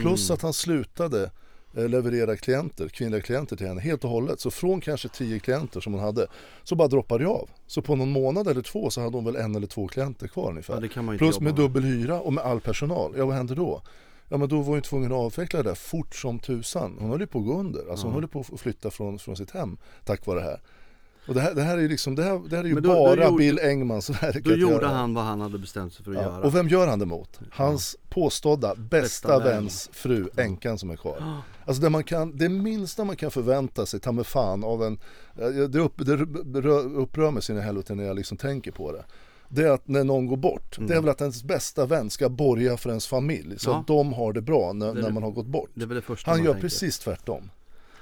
[0.00, 1.30] Plus att han slutade
[1.74, 4.40] leverera klienter, kvinnliga klienter till henne helt och hållet.
[4.40, 6.26] Så från kanske 10 klienter som hon hade
[6.62, 7.50] så bara droppade det av.
[7.66, 10.50] Så på någon månad eller två så hade hon väl en eller två klienter kvar
[10.50, 10.88] ungefär.
[10.96, 11.54] Ja, Plus med med.
[11.54, 13.14] dubbel hyra och med all personal.
[13.16, 13.82] Ja vad hände då?
[14.28, 16.96] Ja men då var hon ju tvungen att avveckla det där fort som tusan.
[17.00, 17.90] Hon höll ju på att gå under.
[17.90, 18.20] Alltså hon Ja.
[18.20, 20.60] höll på att flytta från, från sitt hem tack vare det här.
[21.28, 22.80] Och det här, det här är ju liksom, det här, det här är ju då-
[22.80, 26.10] då bara gjorde- Bill Engmans verk Då gjorde han vad han hade bestämt sig för
[26.10, 26.22] att Ja.
[26.22, 26.42] göra.
[26.46, 27.40] Och vem gör han det mot?
[27.52, 29.46] Hans påstådda bästa, Bästa vän.
[29.46, 31.42] väns fru, änkan som är kvar.
[31.64, 34.98] Alltså det, man kan, det minsta man kan förvänta sig, ta med fan av en,
[35.68, 38.92] det, upp, det rö- upprör mig så in i helvete när jag liksom tänker på
[38.92, 39.04] det.
[39.48, 42.28] Det är att när någon går bort, det är väl att ens bästa vän ska
[42.28, 43.80] borga för ens familj så Ja.
[43.80, 45.70] att de har det bra när, Det är när man har gått bort.
[46.24, 46.60] Han gör tänker.
[46.60, 47.50] precis tvärtom.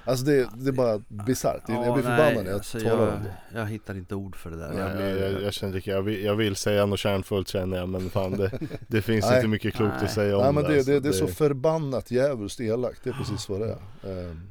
[0.05, 3.05] Alltså det, det är bara bisarrt, jag Ja, blir nej, förbannad när jag alltså talar
[3.05, 3.59] jag, om det.
[3.59, 4.73] jag hittar inte ord för det där.
[4.73, 7.47] Jag, Jag jag, blir, jag, jag känner inte, jag vill, jag vill säga något kärnfullt
[7.47, 8.51] känner jag men fan det,
[8.87, 9.35] det finns Nej.
[9.35, 10.05] inte mycket klokt Nej.
[10.05, 10.91] att säga om Nej men det, alltså.
[10.91, 14.27] det, det är så förbannat djävulskt elakt, det är precis vad det är.
[14.29, 14.47] Ehm,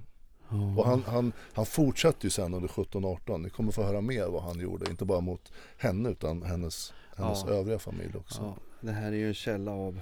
[0.55, 0.75] Ja.
[0.79, 3.39] Och han, han, han fortsatte ju sen under 17-18.
[3.39, 4.91] Ni kommer få höra mer vad han gjorde.
[4.91, 7.53] Inte bara mot henne utan hennes, hennes Ja.
[7.53, 8.43] övriga familj också.
[8.43, 10.01] Ja, det här är ju en källa av,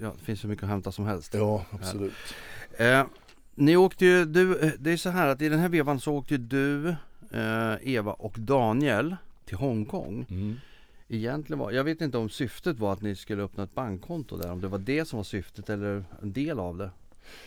[0.00, 1.34] ja det finns så mycket att hämta som helst.
[1.34, 2.12] Ja, absolut.
[2.76, 3.04] Eh,
[3.58, 6.14] ni åkte ju, du, eh, det är så här att i den här vevan så
[6.14, 6.88] åkte du,
[7.30, 10.26] eh, Eva och Daniel till Hongkong.
[10.30, 10.56] Mm.
[11.08, 14.52] Egentligen var, jag vet inte om syftet var att ni skulle öppna ett bankkonto där,
[14.52, 16.90] om det var det som var syftet eller en del av det.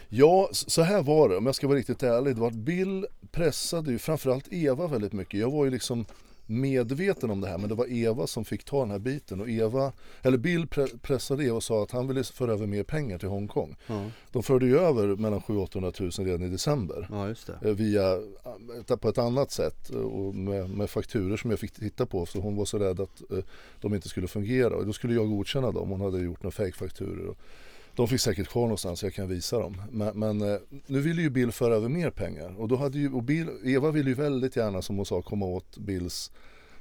[0.09, 2.35] Ja, så här var det om jag ska vara riktigt ärlig.
[2.35, 5.39] Det var att Bill pressade ju framförallt Eva väldigt mycket.
[5.39, 6.05] Jag var ju liksom
[6.51, 9.49] medveten om det här men det var Eva som fick ta den här biten och
[9.49, 13.17] Eva, eller Bill pre- pressade Eva och sa att han ville föra över mer pengar
[13.17, 13.75] till Hongkong.
[13.87, 17.07] Ja, De förde ju över mellan 700 800 000 redan i december.
[17.11, 17.29] ja
[17.61, 18.13] eh, via,
[18.89, 22.25] eh, på ett annat sätt eh, och med, med fakturer som jag fick titta på
[22.25, 23.21] så hon var så rädd att
[23.81, 25.89] de inte skulle fungera och då skulle jag godkänna dem.
[25.89, 27.25] Hon hade gjort några fejkfakturor.
[27.27, 27.37] och
[28.01, 29.81] De finns säkert kvar någonstans så jag kan visa dem.
[29.91, 33.13] Men, men eh, nu ville ju Bill föra över mer pengar och då hade ju,
[33.13, 36.31] och Bill, Eva ville ju väldigt gärna som hon sa komma åt Bills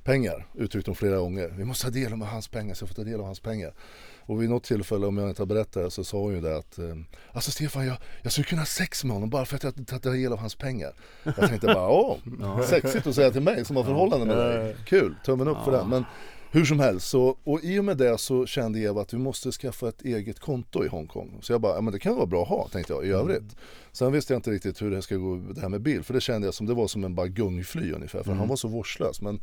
[0.05, 1.49] pengar uttryckte hon flera gånger.
[1.49, 3.75] Vi måste ta del av hans pengar så jag får ta del av hans pengar.
[4.21, 6.57] Och vid något tillfälle, om jag inte har berättat det, så sa hon ju det
[6.57, 6.97] att eh,
[7.33, 10.03] Alltså Stefan, jag, jag skulle kunna ha sex med honom bara för att jag tagit
[10.03, 10.93] del av hans pengar.
[11.25, 12.17] Jag tänkte bara, åh,
[12.65, 14.77] sexigt att säga till mig som har förhållande med dig.
[14.87, 15.89] Kul, tummen upp för den.
[15.89, 16.05] Men
[16.53, 19.53] hur som helst, så, och i och med det så kände Eva att vi måste
[19.53, 21.39] skaffa ett eget konto i Hongkong.
[21.43, 23.57] Så jag bara, ja men det kan vara bra att ha, tänkte jag i övrigt.
[23.93, 26.21] Sen visste jag inte riktigt hur det ska gå det här med bil, för det
[26.21, 29.21] kände jag som det var som en bara gungfly ungefär, för han var så vårdslös.
[29.21, 29.41] Men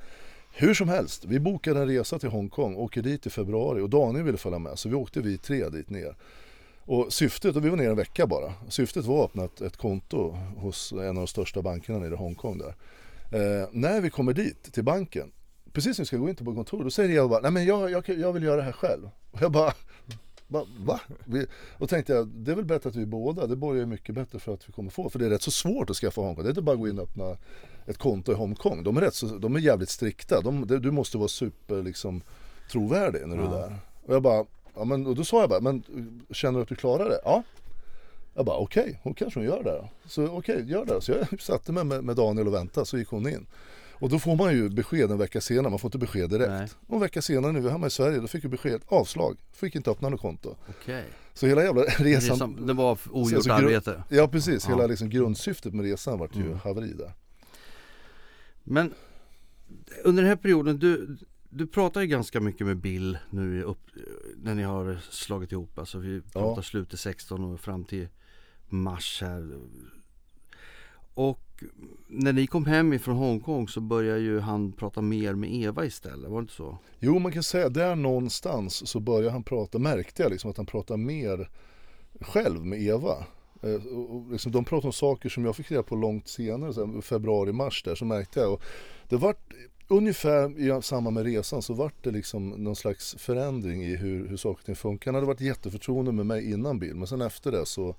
[0.52, 4.26] hur som helst, vi bokade en resa till Hongkong, åker dit i februari och Daniel
[4.26, 6.16] ville följa med, så vi åkte vi tre dit ner.
[6.86, 9.78] Och syftet, och vi var ner en vecka bara, syftet var att öppna ett, ett
[9.78, 12.76] konto hos en av de största bankerna nere i Hongkong där.
[13.32, 15.32] Eh, när vi kommer dit, till banken,
[15.78, 17.92] precis när vi ska gå in på kontoret, då säger jag bara, nej men jag,
[17.92, 19.10] jag, jag vill göra det här själv.
[19.32, 19.74] Och jag bara,
[20.48, 20.66] va?
[20.80, 21.00] va?
[21.26, 21.46] Vi,
[21.78, 24.40] och tänkte jag, det är väl bättre att vi båda, det borgar ju mycket bättre
[24.40, 26.48] för att vi kommer få, för det är rätt så svårt att skaffa Hongkong, det
[26.48, 27.38] är inte bara att gå in och öppna
[27.86, 31.18] ett konto i Hongkong, de är, rätt så, de är jävligt strikta, de, du måste
[31.18, 32.22] vara super liksom
[32.72, 33.76] trovärdig när du är där.
[34.06, 35.84] Och jag bara, ja men och då sa jag bara, men
[36.32, 37.20] känner du att du klarar det?
[37.24, 37.44] Ja.
[38.34, 39.90] Jag bara okej, okay, hon kanske hon gör det.
[40.06, 41.02] Så okej, okay, gör det.
[41.02, 43.48] Så jag satte mig med, med Daniel och väntade så gick hon in.
[44.00, 46.50] Och då får man ju besked en vecka senare, man får inte besked direkt.
[46.50, 46.68] Nej.
[46.88, 49.38] Och en vecka senare när vi var hemma i Sverige, då fick vi besked, avslag.
[49.54, 50.56] Fick inte öppna något konto.
[50.70, 51.06] Okej.
[51.34, 52.06] Så hela jävla resan...
[52.06, 54.04] Resan, det var ogjort Alltså, arbete.
[54.10, 54.76] Ja precis, Ja.
[54.76, 56.60] hela liksom grundsyftet med resan vart ju Mm.
[56.60, 57.12] haveri där.
[58.64, 58.94] Men
[60.04, 61.18] under den här perioden, du,
[61.50, 63.80] du pratar ju ganska mycket med Bill nu upp,
[64.44, 65.78] när ni har slagit ihop.
[65.80, 68.08] Alltså vi pratar slutet 16 och fram till
[68.70, 69.52] mars här.
[71.14, 71.40] Och
[72.08, 76.30] när ni kom hem ifrån Hongkong så började ju han prata mer med Eva istället,
[76.30, 76.78] var det inte så?
[77.00, 80.66] Jo man kan säga där någonstans så började han prata, märkte jag liksom att han
[80.66, 81.50] pratade mer
[82.22, 83.26] själv med Eva.
[83.64, 86.86] Eh, och- liksom, de pratade om saker som jag fick reda på långt senare, så
[86.86, 88.54] här, februari, mars där, så märkte jag.
[88.54, 88.62] Och
[89.10, 89.54] det vart
[89.88, 94.38] ungefär i samband med resan så vart det liksom någon slags förändring i hur, hur
[94.38, 95.12] saker och ting funkar.
[95.12, 97.96] Han hade varit jätteförtroende med mig innan Bill, men sen efter det så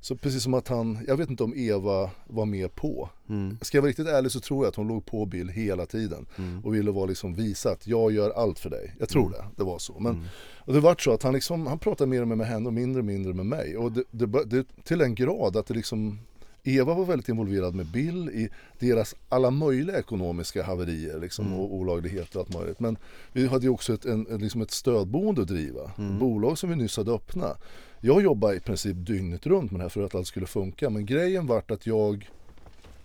[0.00, 3.08] så precis som att han, jag vet inte om Eva var med på.
[3.28, 3.58] Mm.
[3.62, 6.26] Ska jag vara riktigt ärlig så tror jag att hon låg på Bill hela tiden
[6.38, 6.64] Mm.
[6.64, 8.94] och ville vara liksom visa att jag gör allt för dig.
[8.98, 9.32] Jag tror Mm.
[9.32, 9.98] det, det var så.
[10.00, 10.24] Men, Mm.
[10.58, 12.72] och det var så att han, liksom, han pratade mer och mer med henne och
[12.72, 13.76] mindre och mindre med mig.
[13.76, 16.18] Och det, det, det, till en grad att det liksom
[16.64, 21.58] Eva var väldigt involverad med Bill i deras alla möjliga ekonomiska haverier liksom, Mm.
[21.58, 22.80] och olagligheter och allt möjligt.
[22.80, 22.96] Men
[23.32, 25.90] vi hade ju också ett, en, liksom ett stödboende att driva.
[25.98, 26.18] Mm.
[26.18, 27.62] Bolag som vi nyss hade öppnat.
[28.00, 30.90] Jag jobbade i princip dygnet runt med det här för att allt skulle funka.
[30.90, 32.30] Men grejen vart att jag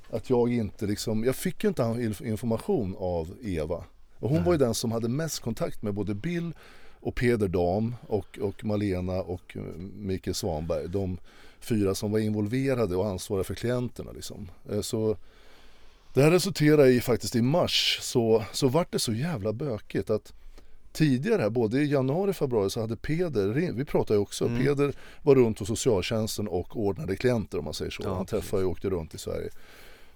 [0.10, 3.84] att jag inte liksom, jag fick ju inte information av Eva.
[4.20, 4.46] Och hon Nej.
[4.46, 6.54] var ju den som hade mest kontakt med både Bill
[7.00, 9.62] och Peder Dam och, och Malena och eh,
[9.96, 10.88] Mikael Svanberg.
[10.90, 11.18] De
[11.66, 14.50] fyra som var involverade och ansvariga för klienterna liksom.
[14.72, 15.18] Eh, Så
[16.14, 20.34] det här resulterade i faktiskt i mars så, så vart det så jävla bökigt att
[20.94, 24.64] tidigare både i januari och februari så hade Peder, vi pratade ju också, Mm.
[24.64, 28.04] Peder var runt hos socialtjänsten och ordnade klienter om man säger så.
[28.04, 29.50] Ja, han träffade och åkte runt i Sverige.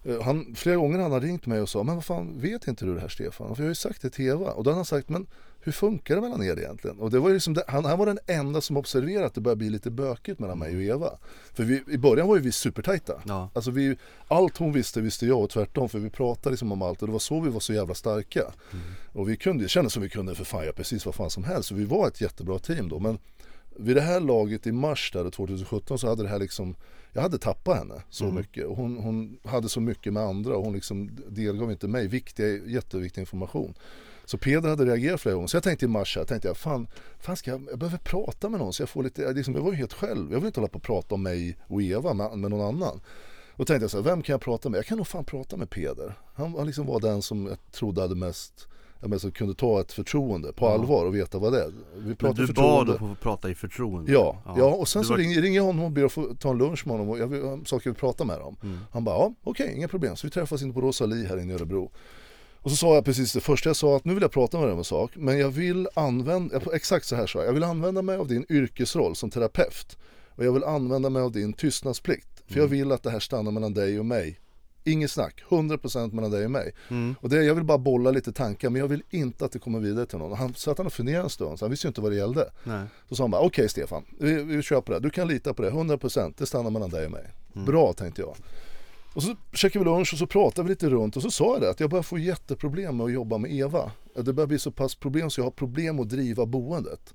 [0.04, 2.86] Eh, Han, flera gånger han har ringt mig och sa, men vad fan vet inte
[2.86, 3.56] du det här Stefan?
[3.56, 4.52] För jag har ju sagt det till Eva.
[4.52, 5.28] Och då har han sagt, men
[5.62, 7.00] hur funkar det mellan er egentligen?
[7.00, 9.70] Och det var liksom han, han var den enda som observerade att det började bli
[9.70, 11.18] lite bökigt mellan mig och Eva.
[11.54, 13.22] För vi, i början var ju vi supertajta.
[13.28, 13.50] Ja.
[13.54, 17.02] Alltså vi, allt hon visste visste jag och tvärtom för vi pratade liksom om allt
[17.02, 18.44] och det var så vi var så jävla starka.
[19.14, 21.44] Och vi kunde, det kändes som vi kunde för fan göra precis vad fan som
[21.44, 21.70] helst.
[21.70, 23.00] Så vi var ett jättebra team då.
[23.00, 23.20] Men
[23.78, 26.76] vid det här laget i mars där 2017 så hade det här liksom
[27.14, 28.36] jag hade tappat henne så Mm.
[28.36, 32.08] mycket och hon, hon hade så mycket med andra och hon liksom delgav inte mig
[32.08, 33.74] viktig, jätteviktig information.
[34.30, 35.48] Så Peder hade reagerat flera gånger.
[35.48, 36.88] Så jag tänkte i mars här, tänkte jag, fan,
[37.20, 39.72] fan ska jag, jag behöver prata med någon så jag får lite, liksom, jag var
[39.72, 40.32] ju helt själv.
[40.32, 43.02] Jag vill inte hålla på och prata om mig och Eva med, med någon annan.
[43.56, 44.78] Och tänkte jag så här, vem kan jag prata med?
[44.78, 46.14] Jag kan nog fan prata med Peder.
[46.36, 48.68] Han, han liksom var den som jag trodde hade mest,
[49.00, 50.74] jag menar, som kunde ta ett förtroende på Ja.
[50.74, 51.72] allvar och veta vad det är.
[51.98, 52.56] Vi Men du förtroende.
[52.56, 54.12] bad att få prata i förtroende?
[54.12, 54.64] Ja, ja.
[54.66, 56.88] och sen Du så var- ringer, jag honom och ber att få ta en lunch
[56.88, 58.56] med honom och jag vill saker att prata med dem.
[58.64, 58.78] Mm.
[58.92, 60.16] Han bara, ja okej, inga problem.
[60.16, 61.92] Så vi träffas inne på Rosalie här inne i Örebro.
[62.62, 64.68] Och så sa jag precis det första jag sa att nu vill jag prata med
[64.68, 67.64] dig om en sak men jag vill använda, exakt så här sa jag, jag vill
[67.64, 69.98] använda mig av din yrkesroll som terapeut
[70.40, 72.44] och jag vill använda mig av din tystnadsplikt.
[72.48, 74.40] För jag vill att det här stannar mellan dig och mig.
[74.84, 76.72] Inget snack, 100% mellan dig och mig.
[76.90, 77.16] Mm.
[77.22, 79.80] Och det, jag vill bara bolla lite tankar men jag vill inte att det kommer
[79.80, 80.38] vidare till någon.
[80.38, 82.52] Han satt han och funderade en stund så han visste ju inte vad det gällde.
[82.64, 82.86] Nej.
[83.10, 85.00] Så sa han bara, okej Stefan, vi, vi kör på det.
[85.00, 86.34] Du kan lita på det, 100%.
[86.38, 87.34] Det stannar mellan dig och mig.
[87.54, 88.36] Bra tänkte jag.
[89.14, 91.62] Och så käkade vi lunch och så pratade vi lite runt och så sa jag
[91.62, 93.92] det att jag börjar få jätteproblem med att jobba med Eva.
[94.16, 97.14] Det börjar bli så pass problem så jag har problem att driva boendet.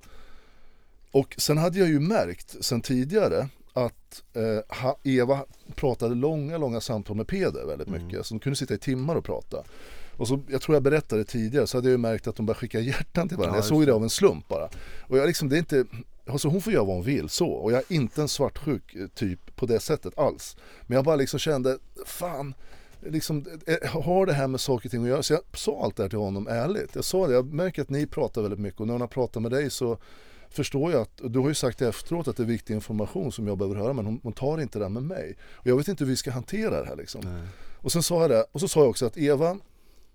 [1.11, 7.17] Och sen hade jag ju märkt sen tidigare att eh, Eva pratade långa, långa samtal
[7.17, 8.27] med Peder väldigt mycket.
[8.27, 9.65] Så de kunde sitta i timmar och prata.
[10.17, 12.61] Och så, jag tror jag berättade tidigare, så hade jag ju märkt att de började
[12.61, 13.57] skicka hjärtan till varandra.
[13.57, 14.69] Ja, jag såg det av en slump bara.
[15.01, 15.85] Och jag liksom, det är inte,
[16.27, 17.49] alltså hon får göra vad hon vill så.
[17.49, 20.57] Och jag är inte en svartsjuk eh, typ på det sättet alls.
[20.83, 22.55] Men jag bara liksom kände, fan,
[23.01, 25.23] liksom, eh, har det här med saker och ting att göra.
[25.23, 26.95] Så jag sa allt det här till honom ärligt.
[26.95, 29.43] Jag sa det, jag märker att ni pratar väldigt mycket och när hon har pratat
[29.43, 29.99] med dig så
[30.51, 33.59] förstår jag att, du har ju sagt efteråt att det är viktig information som jag
[33.59, 35.37] behöver höra men hon, hon tar inte den med mig.
[35.53, 37.21] Och jag vet inte hur vi ska hantera det här liksom.
[37.25, 37.49] Nej.
[37.77, 39.59] Och sen sa jag det, och så sa jag också att Eva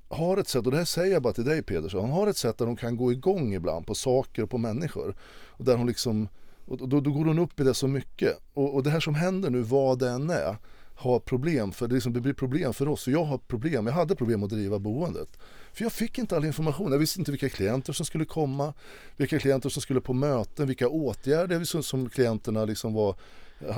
[0.10, 2.38] har ett sätt, och det här säger jag bara till dig Pedersen, hon har ett
[2.38, 5.16] sätt där hon kan gå igång ibland på saker och på människor.
[5.48, 6.28] Och där hon liksom,
[6.66, 8.40] och då, då går hon upp i det så mycket.
[8.54, 10.58] Och, och det här som händer nu, vad det än är,
[10.96, 13.08] har problem, för det, liksom, det blir problem för oss.
[13.08, 15.40] Och jag har problem, jag hade problem att driva boendet.
[15.74, 18.74] För jag fick inte all information, jag visste inte vilka klienter som skulle komma,
[19.18, 23.16] vilka klienter som skulle på möten, vilka åtgärder som, som klienterna liksom var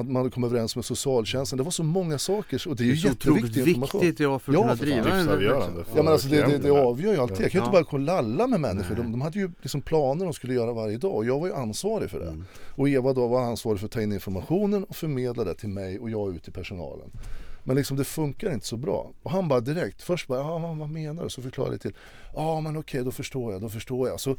[0.03, 1.57] man hade kommit överens med socialtjänsten.
[1.57, 4.01] Det var så många saker och det är ju Det är jätteviktig information.
[4.01, 5.11] viktigt ja, för att Ja, kunna för driva fan.
[5.11, 7.41] en Livsavgörande för Ja men alltså det, det, det avgör ju alltid.
[7.41, 8.95] Jag kan ju inte bara gå och lalla med människor.
[8.95, 11.53] De, de hade ju liksom planer de skulle göra varje dag och jag var ju
[11.53, 12.27] ansvarig för det.
[12.27, 12.45] Mm.
[12.75, 15.99] Och Eva då var ansvarig för att ta in informationen och förmedla det till mig
[15.99, 17.11] och jag ut till personalen.
[17.63, 19.11] Men liksom det funkar inte så bra.
[19.23, 21.29] Och han bara direkt, först bara, ja vad, vad menar du?
[21.29, 21.95] Så förklarade jag till.
[22.33, 24.19] Ja men okej då förstår jag, då förstår jag.
[24.19, 24.37] Så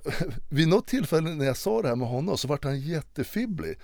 [0.48, 3.74] vid något tillfälle när jag sa det här med honom så vart han jättefibblig.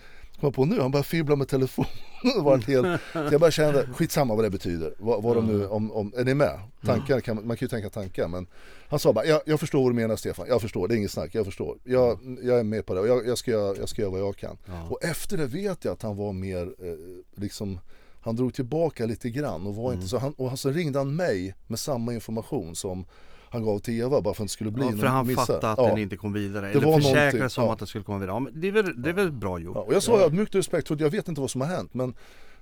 [0.40, 1.90] Kom jag på nu, han började fibbla med telefonen.
[2.44, 4.94] Var helt, så jag bara kände, skitsamma vad det betyder.
[4.98, 6.60] Vad, vad de nu, om, om, är ni med?
[6.84, 8.46] Tankar, kan, man kan ju tänka tankar men
[8.88, 11.10] han sa bara, jag, jag förstår vad du menar Stefan, jag förstår, det är inget
[11.10, 11.78] snack, jag förstår.
[11.84, 14.36] Jag, jag är med på det och jag, jag, ska, jag ska göra vad jag
[14.36, 14.56] kan.
[14.66, 14.88] Ja.
[14.90, 17.80] Och efter det vet jag att han var mer, eh, liksom,
[18.20, 21.54] han drog tillbaka lite grann och var inte så, han, och så ringde han mig
[21.66, 23.04] med samma information som
[23.50, 25.40] han gav till Eva bara för att det inte skulle bli Ja, för han missa.
[25.46, 25.86] fattade att Ja.
[25.88, 26.66] den inte kom vidare.
[26.66, 27.72] Det Eller försäkrade sig om ja.
[27.72, 28.34] att det skulle komma vidare.
[28.36, 29.76] Ja, men det, är väl, det är väl bra gjort?
[29.76, 32.14] Ja, och jag sa ödmjukt och respektfullt, jag vet inte vad som har hänt men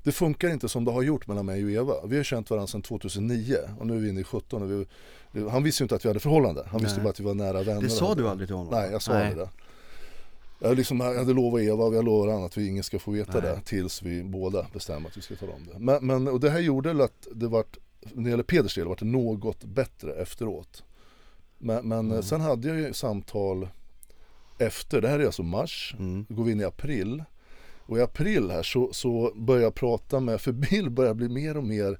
[0.02, 1.94] det funkar inte som det har gjort mellan mig och Eva.
[2.06, 4.86] Vi har känt varandra sedan 2009 och nu är vi inne i 17 och
[5.32, 6.66] vi, han visste ju inte att vi hade förhållande.
[6.70, 7.04] Han visste Nej.
[7.04, 7.82] bara att vi var nära vänner.
[7.82, 8.72] Det sa du aldrig till honom?
[8.74, 9.48] Nej, jag sa aldrig det.
[10.58, 13.10] Jag, liksom, jag hade lovat Eva och jag lovade honom att vi ingen ska få
[13.10, 13.42] veta Nej.
[13.42, 15.78] det tills vi båda bestämmer att vi ska tala om det.
[15.78, 17.76] Men, men och det här gjorde att det vart,
[18.14, 20.84] när det gäller Peders del, vart det något bättre efteråt.
[21.58, 22.22] Men, men Mm.
[22.22, 23.68] sen hade jag ju samtal
[24.58, 26.26] efter, det här är alltså mars, Mm.
[26.28, 27.24] då går vi in i april.
[27.88, 31.56] Och i april här så, så börjar jag prata med, för Bill börjar bli mer
[31.56, 31.98] och mer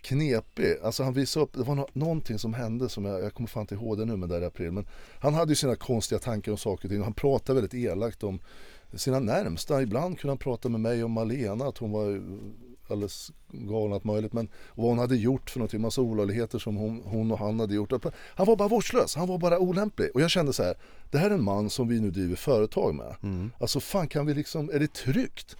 [0.00, 0.76] knepig.
[0.82, 3.60] Alltså han visade upp, det var nå- någonting som hände som jag, jag kommer fan
[3.60, 4.72] inte ihåg det nu men där i april.
[4.72, 4.86] Men
[5.18, 8.22] han hade ju sina konstiga tankar om saker och ting och han pratade väldigt elakt
[8.24, 8.40] om
[8.94, 9.82] sina närmsta.
[9.82, 12.22] Ibland kunde han prata med mig om Malena, att hon var
[12.92, 14.32] alldeles galen allt möjligt.
[14.32, 17.74] Men vad hon hade gjort för någonting, massa olagligheter som hon, hon och han hade
[17.74, 17.92] gjort.
[18.34, 20.10] Han var bara vårdslös, han var bara olämplig.
[20.14, 20.74] Och jag kände så här,
[21.10, 23.16] det här är en man som vi nu driver företag med.
[23.22, 23.50] Mm.
[23.58, 25.56] Alltså fan kan vi liksom, är det tryggt?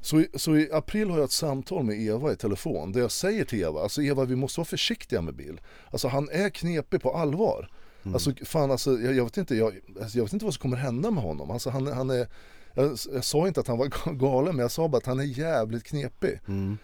[0.00, 3.10] Så i, så i april har jag ett samtal med Eva i telefon där jag
[3.10, 5.60] säger till Eva, alltså Eva vi måste vara försiktiga med Bill.
[5.90, 7.68] Alltså han är knepig på allvar.
[8.12, 10.76] Alltså fan alltså jag, jag vet inte, jag, alltså, jag vet inte vad som kommer
[10.76, 11.50] hända med honom.
[11.50, 12.26] Alltså han, han är,
[12.74, 15.24] jag, jag sa inte att han var galen men jag sa bara att han är
[15.24, 16.40] jävligt knepig.
[16.48, 16.78] Mm.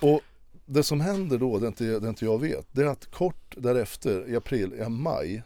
[0.00, 0.20] Och
[0.66, 4.28] det som händer då, det inte, det inte jag vet, det är att kort därefter
[4.28, 5.42] i april, i maj,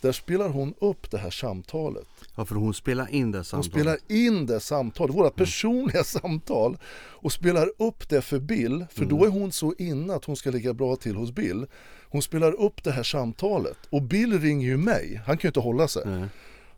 [0.00, 2.06] där spelar hon upp det här samtalet.
[2.36, 3.72] Ja, för hon spelar in det Hon samtalet.
[3.72, 9.24] spelar in det samtalet, våra personliga samtal och spelar upp det för Bill, för då
[9.24, 11.66] är hon så inne att hon ska ligga bra till hos Bill.
[12.08, 15.60] Hon spelar upp det här samtalet och Bill ringer ju mig, han kan ju inte
[15.60, 16.02] hålla sig.
[16.06, 16.28] Nej.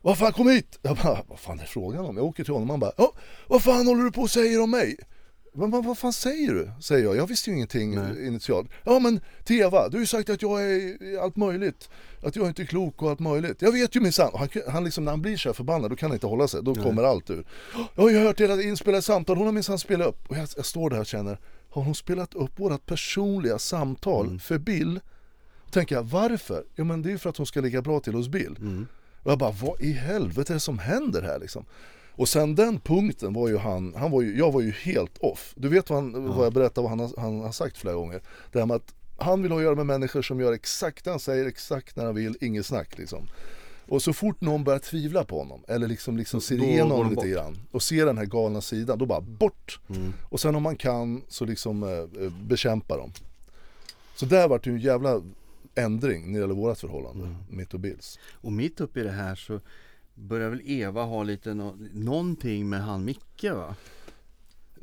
[0.05, 0.79] Vad fan kom hit!
[0.81, 2.17] Jag bara, vad fan är frågan om?
[2.17, 3.13] Jag åker till honom, han bara, ja,
[3.47, 4.97] vad fan håller du på och säger om mig?
[5.53, 6.71] Men vad, vad fan säger du?
[6.81, 7.15] Säger jag.
[7.15, 8.27] Jag visste ju ingenting Nej.
[8.27, 8.69] initialt.
[8.83, 11.89] Ja men till Eva, du har ju sagt att jag är allt möjligt.
[12.23, 13.61] Att jag inte är klok och allt möjligt.
[13.61, 14.29] Jag vet ju minsann.
[14.33, 16.47] Och Han, han liksom, när han blir så här förbannad då kan han inte hålla
[16.47, 16.63] sig.
[16.63, 17.45] Då kommer allt ur.
[17.95, 20.29] Jag har ju hört era inspelade samtal, hon har minsann spelat upp.
[20.29, 21.39] Och jag, jag står där och känner,
[21.69, 24.99] har hon spelat upp vårat personliga samtal för Bill?
[25.65, 26.63] Då tänker jag, varför?
[26.75, 28.85] Jo men det är ju för att hon ska ligga bra till hos Bill.
[29.25, 31.65] Och jag bara, vad i helvete är det som händer här liksom?
[32.11, 35.53] Och sen den punkten var ju han, han var ju, jag var ju helt off.
[35.57, 38.21] Du vet vad, han, vad jag berättar vad han, har- han har sagt flera gånger.
[38.51, 41.09] Det här med att han vill ha att göra med människor som gör exakt det
[41.11, 43.27] han säger, exakt när han vill, inget snack liksom.
[43.87, 47.15] Och så fort någon börjar tvivla på honom, eller liksom, liksom ser Då igenom lite
[47.15, 47.25] bort.
[47.25, 49.79] grann och ser den här galna sidan, då bara bort.
[49.89, 50.13] Mm.
[50.29, 51.89] Och sen om man kan så liksom eh,
[52.25, 53.11] eh, bekämpa dem.
[54.15, 55.21] Så där vart det ju en jävla
[55.75, 57.35] ändring när det gäller vårat förhållande, Mm.
[57.49, 58.19] mitt och Bills.
[58.33, 59.59] Och mitt uppe i det här så
[60.13, 63.75] börjar väl Eva ha lite nå- någonting med han Micke va?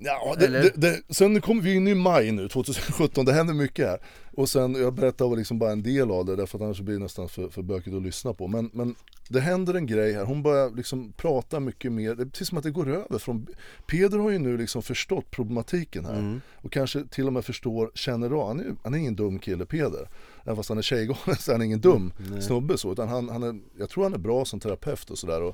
[0.05, 3.87] Ja, det, det, det, sen kommer vi in i maj nu, 2017, det händer mycket
[3.87, 3.99] här.
[4.37, 7.03] Och sen, jag berättar liksom bara en del av det därför att annars blir det
[7.03, 8.49] nästan för, för bökigt att lyssna på.
[8.49, 8.95] Men, men
[9.29, 12.59] det händer en grej här, hon börjar liksom prata mycket mer, det är precis som
[12.59, 13.47] att det går över från
[13.87, 16.19] Peder har ju nu liksom förstått problematiken här.
[16.19, 16.41] Mm.
[16.55, 19.67] Och kanske till och med förstår, känner av, han är, han är ingen dum kille
[19.67, 20.09] Peder.
[20.45, 22.43] Även fast han är tjejgalen så är han ingen dum Nej.
[22.43, 22.93] snubbe så.
[22.93, 25.53] Utan han, han är, jag tror han är bra som terapeut och sådär.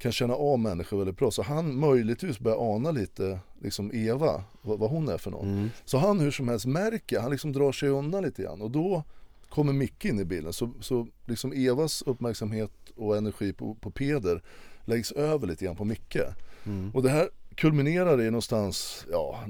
[0.00, 1.30] Kan känna av människor väldigt bra.
[1.30, 5.52] Så han möjligtvis börjar ana lite, liksom Eva, vad, vad hon är för någon.
[5.52, 5.70] Mm.
[5.84, 8.62] Så han hur som helst märker, han liksom drar sig undan lite grann.
[8.62, 9.04] Och då
[9.48, 10.52] kommer Micke in i bilden.
[10.52, 14.42] Så, så liksom Evas uppmärksamhet och energi på, på Peder
[14.84, 16.18] läggs över lite grann på Micke.
[16.66, 16.90] Mm.
[16.94, 19.44] Och det här kulminerar i någonstans, ja,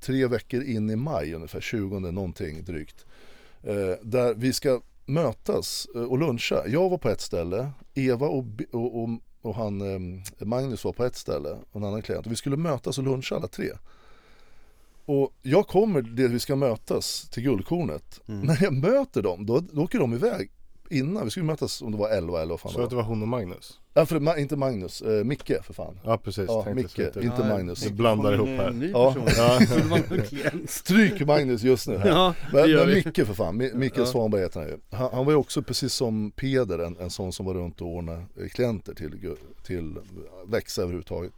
[0.00, 3.06] tre veckor in i maj ungefär, 20 någonting drygt.
[3.62, 6.62] Eh, där vi ska mötas eh, och luncha.
[6.66, 9.08] Jag var på ett ställe, Eva och, och, och,
[9.46, 12.26] och han eh, Magnus var på ett ställe och en annan klient.
[12.26, 13.70] Och vi skulle mötas och luncha alla tre.
[15.04, 18.20] Och jag kommer det vi ska mötas till Guldkornet.
[18.28, 18.40] Mm.
[18.40, 20.50] När jag möter dem, då, då åker de iväg
[20.90, 22.96] innan, vi skulle mötas om det var 11 eller vad fan Så det att det
[22.96, 23.02] var.
[23.02, 23.80] hon och Magnus?
[23.94, 25.98] Ja, för, Ma- inte Magnus, eh, Micke för fan.
[26.04, 27.22] Ja precis, Ja, Micke, sluta.
[27.22, 27.86] inte Nej, Magnus.
[27.86, 28.70] Vi blandar ihop här.
[28.70, 29.14] ny Ja.
[29.14, 29.28] person.
[29.36, 30.60] Ja.
[30.68, 32.08] Stryk Magnus just nu här.
[32.08, 32.88] Ja, Men, men.
[32.88, 34.06] Micke för fan, Mi- Micke Ja.
[34.06, 34.76] Svanberg heter han ju.
[34.90, 37.88] Han, han var ju också precis som Peder en, en sån som var runt och
[37.88, 39.94] ordnade klienter till, till
[40.46, 41.32] växa överhuvudtaget.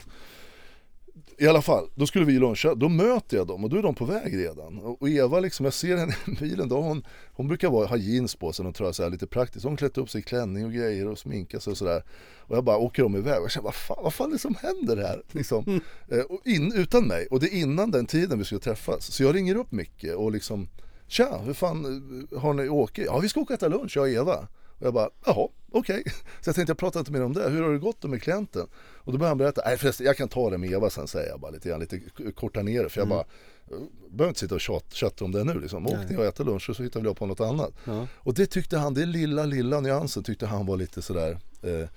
[1.38, 3.94] I alla fall, då skulle vi luncha, då möter jag dem och då är de
[3.94, 4.78] på väg redan.
[4.78, 8.36] Och Eva liksom, jag ser henne i bilen, då hon, hon brukar vara, ha jeans
[8.36, 9.64] på sig och tror jag så här lite praktiskt.
[9.64, 12.02] Hon klätt upp sig i klänning och grejer och sminkat sig och sådär.
[12.38, 14.38] Och jag bara åker de iväg och jag känner, vad fan, vad fan är det
[14.38, 15.22] som händer här?
[15.32, 15.80] Liksom.
[16.08, 19.12] Eh, och in, utan mig, och det är innan den tiden vi skulle träffas.
[19.12, 20.68] Så jag ringer upp Micke och liksom,
[21.06, 21.84] tja, hur fan
[22.32, 22.98] eh, har ni åkt?
[22.98, 24.48] Ja, vi ska åka och äta lunch, jag och Eva.
[24.78, 26.02] Och jag bara, jaha, okej.
[26.40, 27.50] Så jag tänkte jag pratar inte mer om det.
[27.50, 28.66] Hur har det gått då med klienten?
[28.76, 31.28] Och då började han berätta, nej förresten jag kan ta det med Eva sen säger
[31.30, 32.00] jag bara lite grann, lite
[32.34, 32.88] korta ner det.
[32.88, 33.24] För jag bara,
[33.70, 33.78] "Jag
[34.10, 35.86] behöver inte sitta och tjat, chatta om det nu liksom.
[35.86, 37.72] Åk ner och äta lunch och så hittar vi på något annat.
[37.84, 38.06] Ja.
[38.14, 41.88] Och det tyckte han, det lilla lilla nyansen tyckte han var lite sådär, eh,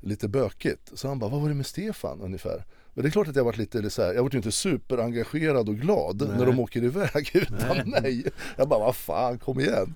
[0.00, 0.90] lite bökigt.
[0.94, 2.64] Så han bara, vad var det med Stefan ungefär?
[2.94, 5.68] Och det är klart att jag varit lite så här, jag varit ju inte superengagerad
[5.68, 6.38] och glad Nej.
[6.38, 8.02] när de åker iväg utan Nej.
[8.02, 8.24] mig.
[8.56, 9.94] Jag bara, vad fan, kom igen.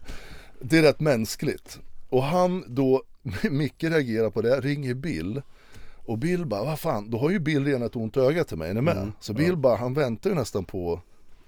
[0.60, 1.78] Det är rätt mänskligt.
[2.14, 3.02] Och han då,
[3.50, 5.42] Micke reagerar på det, ringer Bill.
[6.06, 8.70] Och Bill bara, vad fan, då har ju Bill redan ett ont öga till mig,
[8.70, 8.96] är ni med?
[8.96, 11.00] Mm, Så Bill bara, han väntar ju nästan på,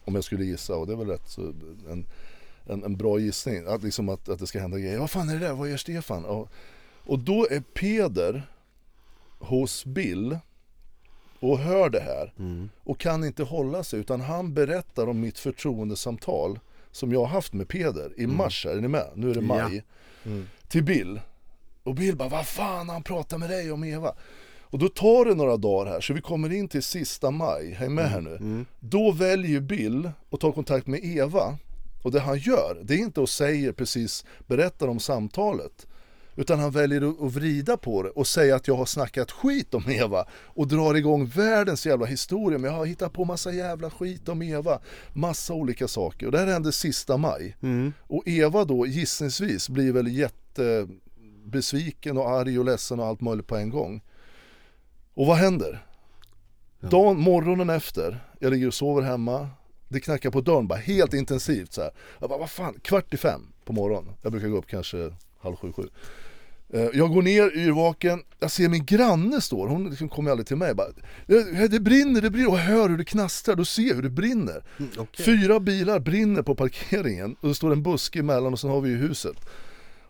[0.04, 1.42] om jag skulle gissa, och det är väl rätt så
[1.90, 2.06] en,
[2.66, 4.98] en, en bra gissning, att, liksom att, att det ska hända grejer.
[4.98, 6.24] Vad fan är det där, vad gör Stefan?
[6.24, 6.48] Och,
[7.06, 8.42] och då är Peder
[9.38, 10.38] hos Bill
[11.40, 12.68] och hör det här Mm.
[12.84, 16.58] och kan inte hålla sig utan han berättar om mitt förtroendesamtal
[16.90, 19.06] som jag har haft med Peder i mars, här, är ni med?
[19.14, 19.56] Nu är det Mm.
[19.56, 19.68] Ja.
[19.68, 19.84] maj.
[20.24, 20.46] Mm.
[20.68, 21.20] Till Bill.
[21.82, 24.14] Och Bill bara, vad fan han pratar med dig om Eva.
[24.60, 27.94] Och då tar det några dagar här så vi kommer in till sista maj, häng
[27.94, 28.36] med här nu.
[28.36, 28.66] Mm.
[28.80, 31.58] Då väljer Bill att ta kontakt med Eva.
[32.02, 35.86] Och det han gör, det är inte att säga precis, berättar om samtalet.
[36.38, 39.88] Utan han väljer att- vrida på det och säga att jag har snackat skit om
[39.90, 42.58] Eva och drar igång världens jävla historia.
[42.58, 44.80] Men jag har hittat på massa jävla skit om Eva.
[45.12, 46.26] Massa olika saker.
[46.26, 47.56] Och det här hände sista maj.
[47.62, 47.92] Mm.
[48.00, 50.08] Och Eva då gissningsvis blir väl
[50.58, 54.02] jättebesviken och arg och ledsen och allt möjligt på en gång.
[55.14, 55.86] Och vad händer?
[56.80, 56.88] Ja.
[56.88, 59.48] Dagen, morgonen efter, jag ligger och sover hemma.
[59.88, 61.90] Det knackar på dörren bara helt intensivt så här.
[62.20, 64.14] Jag bara, vad fan, kvart i fem på morgonen.
[64.22, 65.82] Jag brukar gå upp kanske halv sju, sju.
[66.72, 70.56] Eh, Jag går ner yrvaken, jag ser min granne står, hon liksom kommer aldrig till
[70.56, 70.86] mig bara
[71.26, 74.02] "Det- Det brinner, det brinner, och jag hör hur det knastrar, då ser jag hur
[74.02, 75.24] det brinner Mm, okej.
[75.24, 78.90] Fyra bilar brinner på parkeringen och det står en buske emellan och sen har vi
[78.90, 79.36] ju huset.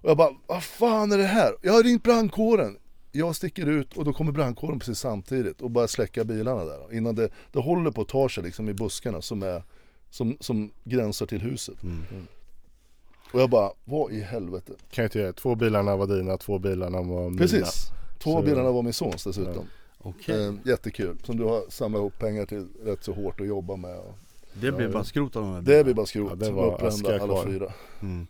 [0.06, 1.54] Och jag bara, vad fan är det här?
[1.62, 2.76] Jag har ringt brandkåren.
[3.12, 6.94] Jag sticker ut och då kommer brandkåren precis samtidigt och börjar släcka bilarna där.
[6.94, 9.62] Innan det, det håller på att ta sig liksom i buskarna som, är,
[10.10, 11.82] som, som gränsar till huset.
[11.82, 12.02] Mm.
[13.32, 14.72] Och jag bara, vad i helvete?
[14.90, 15.32] Kan jag inte göra.
[15.32, 17.38] Två bilarna var dina, två bilarna var mina.
[17.38, 17.86] Precis.
[18.18, 19.66] Två Så- bilarna var min sons dessutom.
[19.98, 20.44] Okej.
[20.46, 21.16] Eh, jättekul.
[21.24, 23.98] Som du har samlat ihop pengar till rätt så hårt att jobba med.
[23.98, 24.14] Och
[24.52, 25.84] Det blir ja, bara skrot av de här det bilarna.
[25.84, 26.30] blir bara skrot.
[26.30, 27.44] Ja, det det var aska alla kvar.
[27.44, 27.72] fyra.
[28.02, 28.26] Mm.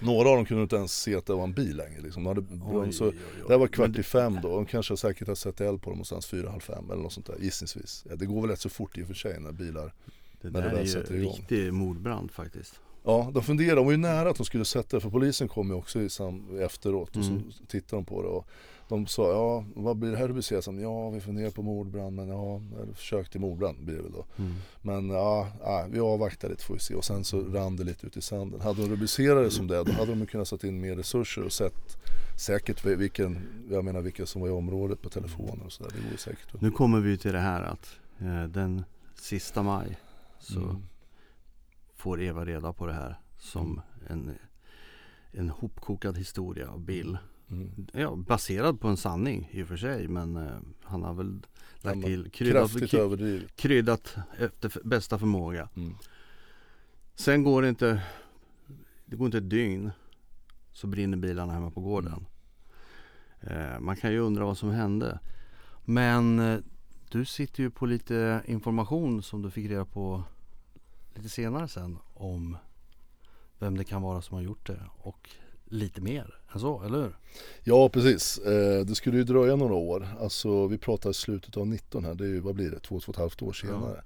[0.00, 2.00] Några av dem kunde inte ens se att det var en bil längre.
[2.00, 2.24] Liksom.
[2.24, 3.42] De hade, Oj, så, oj, oj.
[3.46, 4.48] det här var kvart i fem då.
[4.48, 7.26] De kanske säkert har sett eld på dem någonstans fyra, halv fem eller något sånt
[7.26, 8.04] där gissningsvis.
[8.08, 9.92] Ja, det går väl rätt så fort i och för sig när bilar
[10.40, 11.32] Det när det där väl är ju sätter igång.
[11.36, 12.80] riktig mordbrand faktiskt.
[13.04, 15.68] Ja, de funderade, de var ju nära att de skulle sätta det för polisen kom
[15.68, 17.52] ju också sam, efteråt och Mm.
[17.52, 18.46] så tittade de på det och
[18.88, 20.80] de sa ja, vad blir det här rubricerat som?
[20.80, 22.60] Ja, vi funderar på mordbrand men ja,
[22.94, 24.24] försök till mordbrand blir det väl då.
[24.38, 24.54] Mm.
[24.82, 28.06] Men ja, ja, vi avvaktar lite får vi se och sen så rann det lite
[28.06, 28.60] ut i sanden.
[28.60, 31.52] Hade de rubricerat det som det då hade de kunnat sätta in mer resurser och
[31.52, 31.96] sett
[32.40, 33.38] säkert vi- vilken,
[33.70, 35.90] jag menar vilka som var i området på telefonen och sådär.
[35.96, 36.60] Det vore säkert.
[36.60, 38.84] Nu kommer vi till det här att eh, den
[39.14, 39.98] sista maj
[40.38, 40.76] så Mm.
[41.96, 44.30] får Eva reda på det här som en,
[45.32, 47.18] en hopkokad historia av Bill.
[47.50, 47.86] Mm.
[47.92, 51.46] Ja, baserad på en sanning i och för sig men eh, han har väl
[51.80, 53.56] lagt till kryddat, Kraftigt överdrivet.
[53.56, 55.68] kryddat efter bästa förmåga.
[55.76, 55.94] Mm.
[57.14, 58.02] Sen går det inte
[59.06, 59.90] Det går inte ett dygn
[60.72, 62.26] Så brinner bilarna hemma på gården
[63.40, 65.18] eh, Man kan ju undra vad som hände
[65.84, 66.58] Men eh,
[67.10, 70.22] Du sitter ju på lite information som du fick reda på
[71.14, 72.56] Lite senare sen om
[73.58, 75.30] Vem det kan vara som har gjort det och
[75.70, 77.16] lite mer än så, eller hur?
[77.62, 80.08] Ja precis, eh, det skulle ju dröja några år.
[80.20, 83.10] Alltså vi pratar slutet av 19 här, det är ju, vad blir det, två, två
[83.10, 84.02] och ett halvt år senare.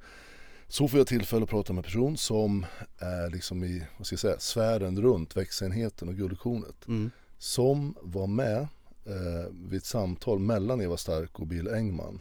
[0.68, 2.66] Så får jag tillfälle att prata med en person som
[2.98, 6.88] är liksom i, vad ska jag säga, sfären runt växenheten och guldkornet.
[6.88, 7.10] Mm.
[7.38, 8.60] Som var med
[9.04, 12.20] eh, vid ett samtal mellan Eva Stark och Bill Engman.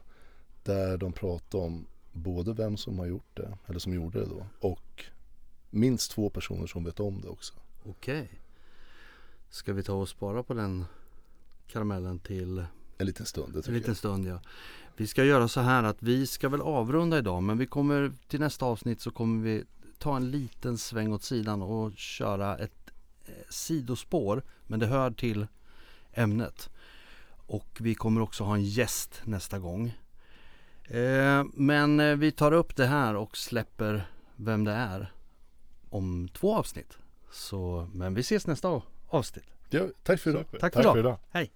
[0.63, 4.45] Där de pratade om både vem som har gjort det, eller som gjorde det då,
[4.59, 5.05] och
[5.69, 7.53] minst två personer som vet om det också.
[7.83, 8.40] Okej
[9.51, 10.85] Ska vi ta och spara på den
[11.67, 12.65] karamellen till
[12.97, 14.39] En liten stund, en liten stund ja.
[14.97, 18.39] Vi ska göra så här att vi ska väl avrunda idag men vi kommer till
[18.39, 19.63] nästa avsnitt så kommer vi
[19.99, 22.91] ta en liten sväng åt sidan och köra ett
[23.25, 25.47] eh, sidospår men det hör till
[26.13, 26.69] ämnet.
[27.47, 29.93] Och vi kommer också ha en gäst nästa gång.
[30.83, 35.13] Eh, men eh, vi tar upp det här och släpper vem det är
[35.89, 36.97] om två avsnitt.
[37.31, 38.67] Så, men vi ses nästa
[39.13, 39.45] avsnitt.
[39.69, 40.43] Ja, tack för idag.
[40.51, 40.93] Tack för Tack idag.
[40.93, 41.17] för idag.
[41.31, 41.51] Hej!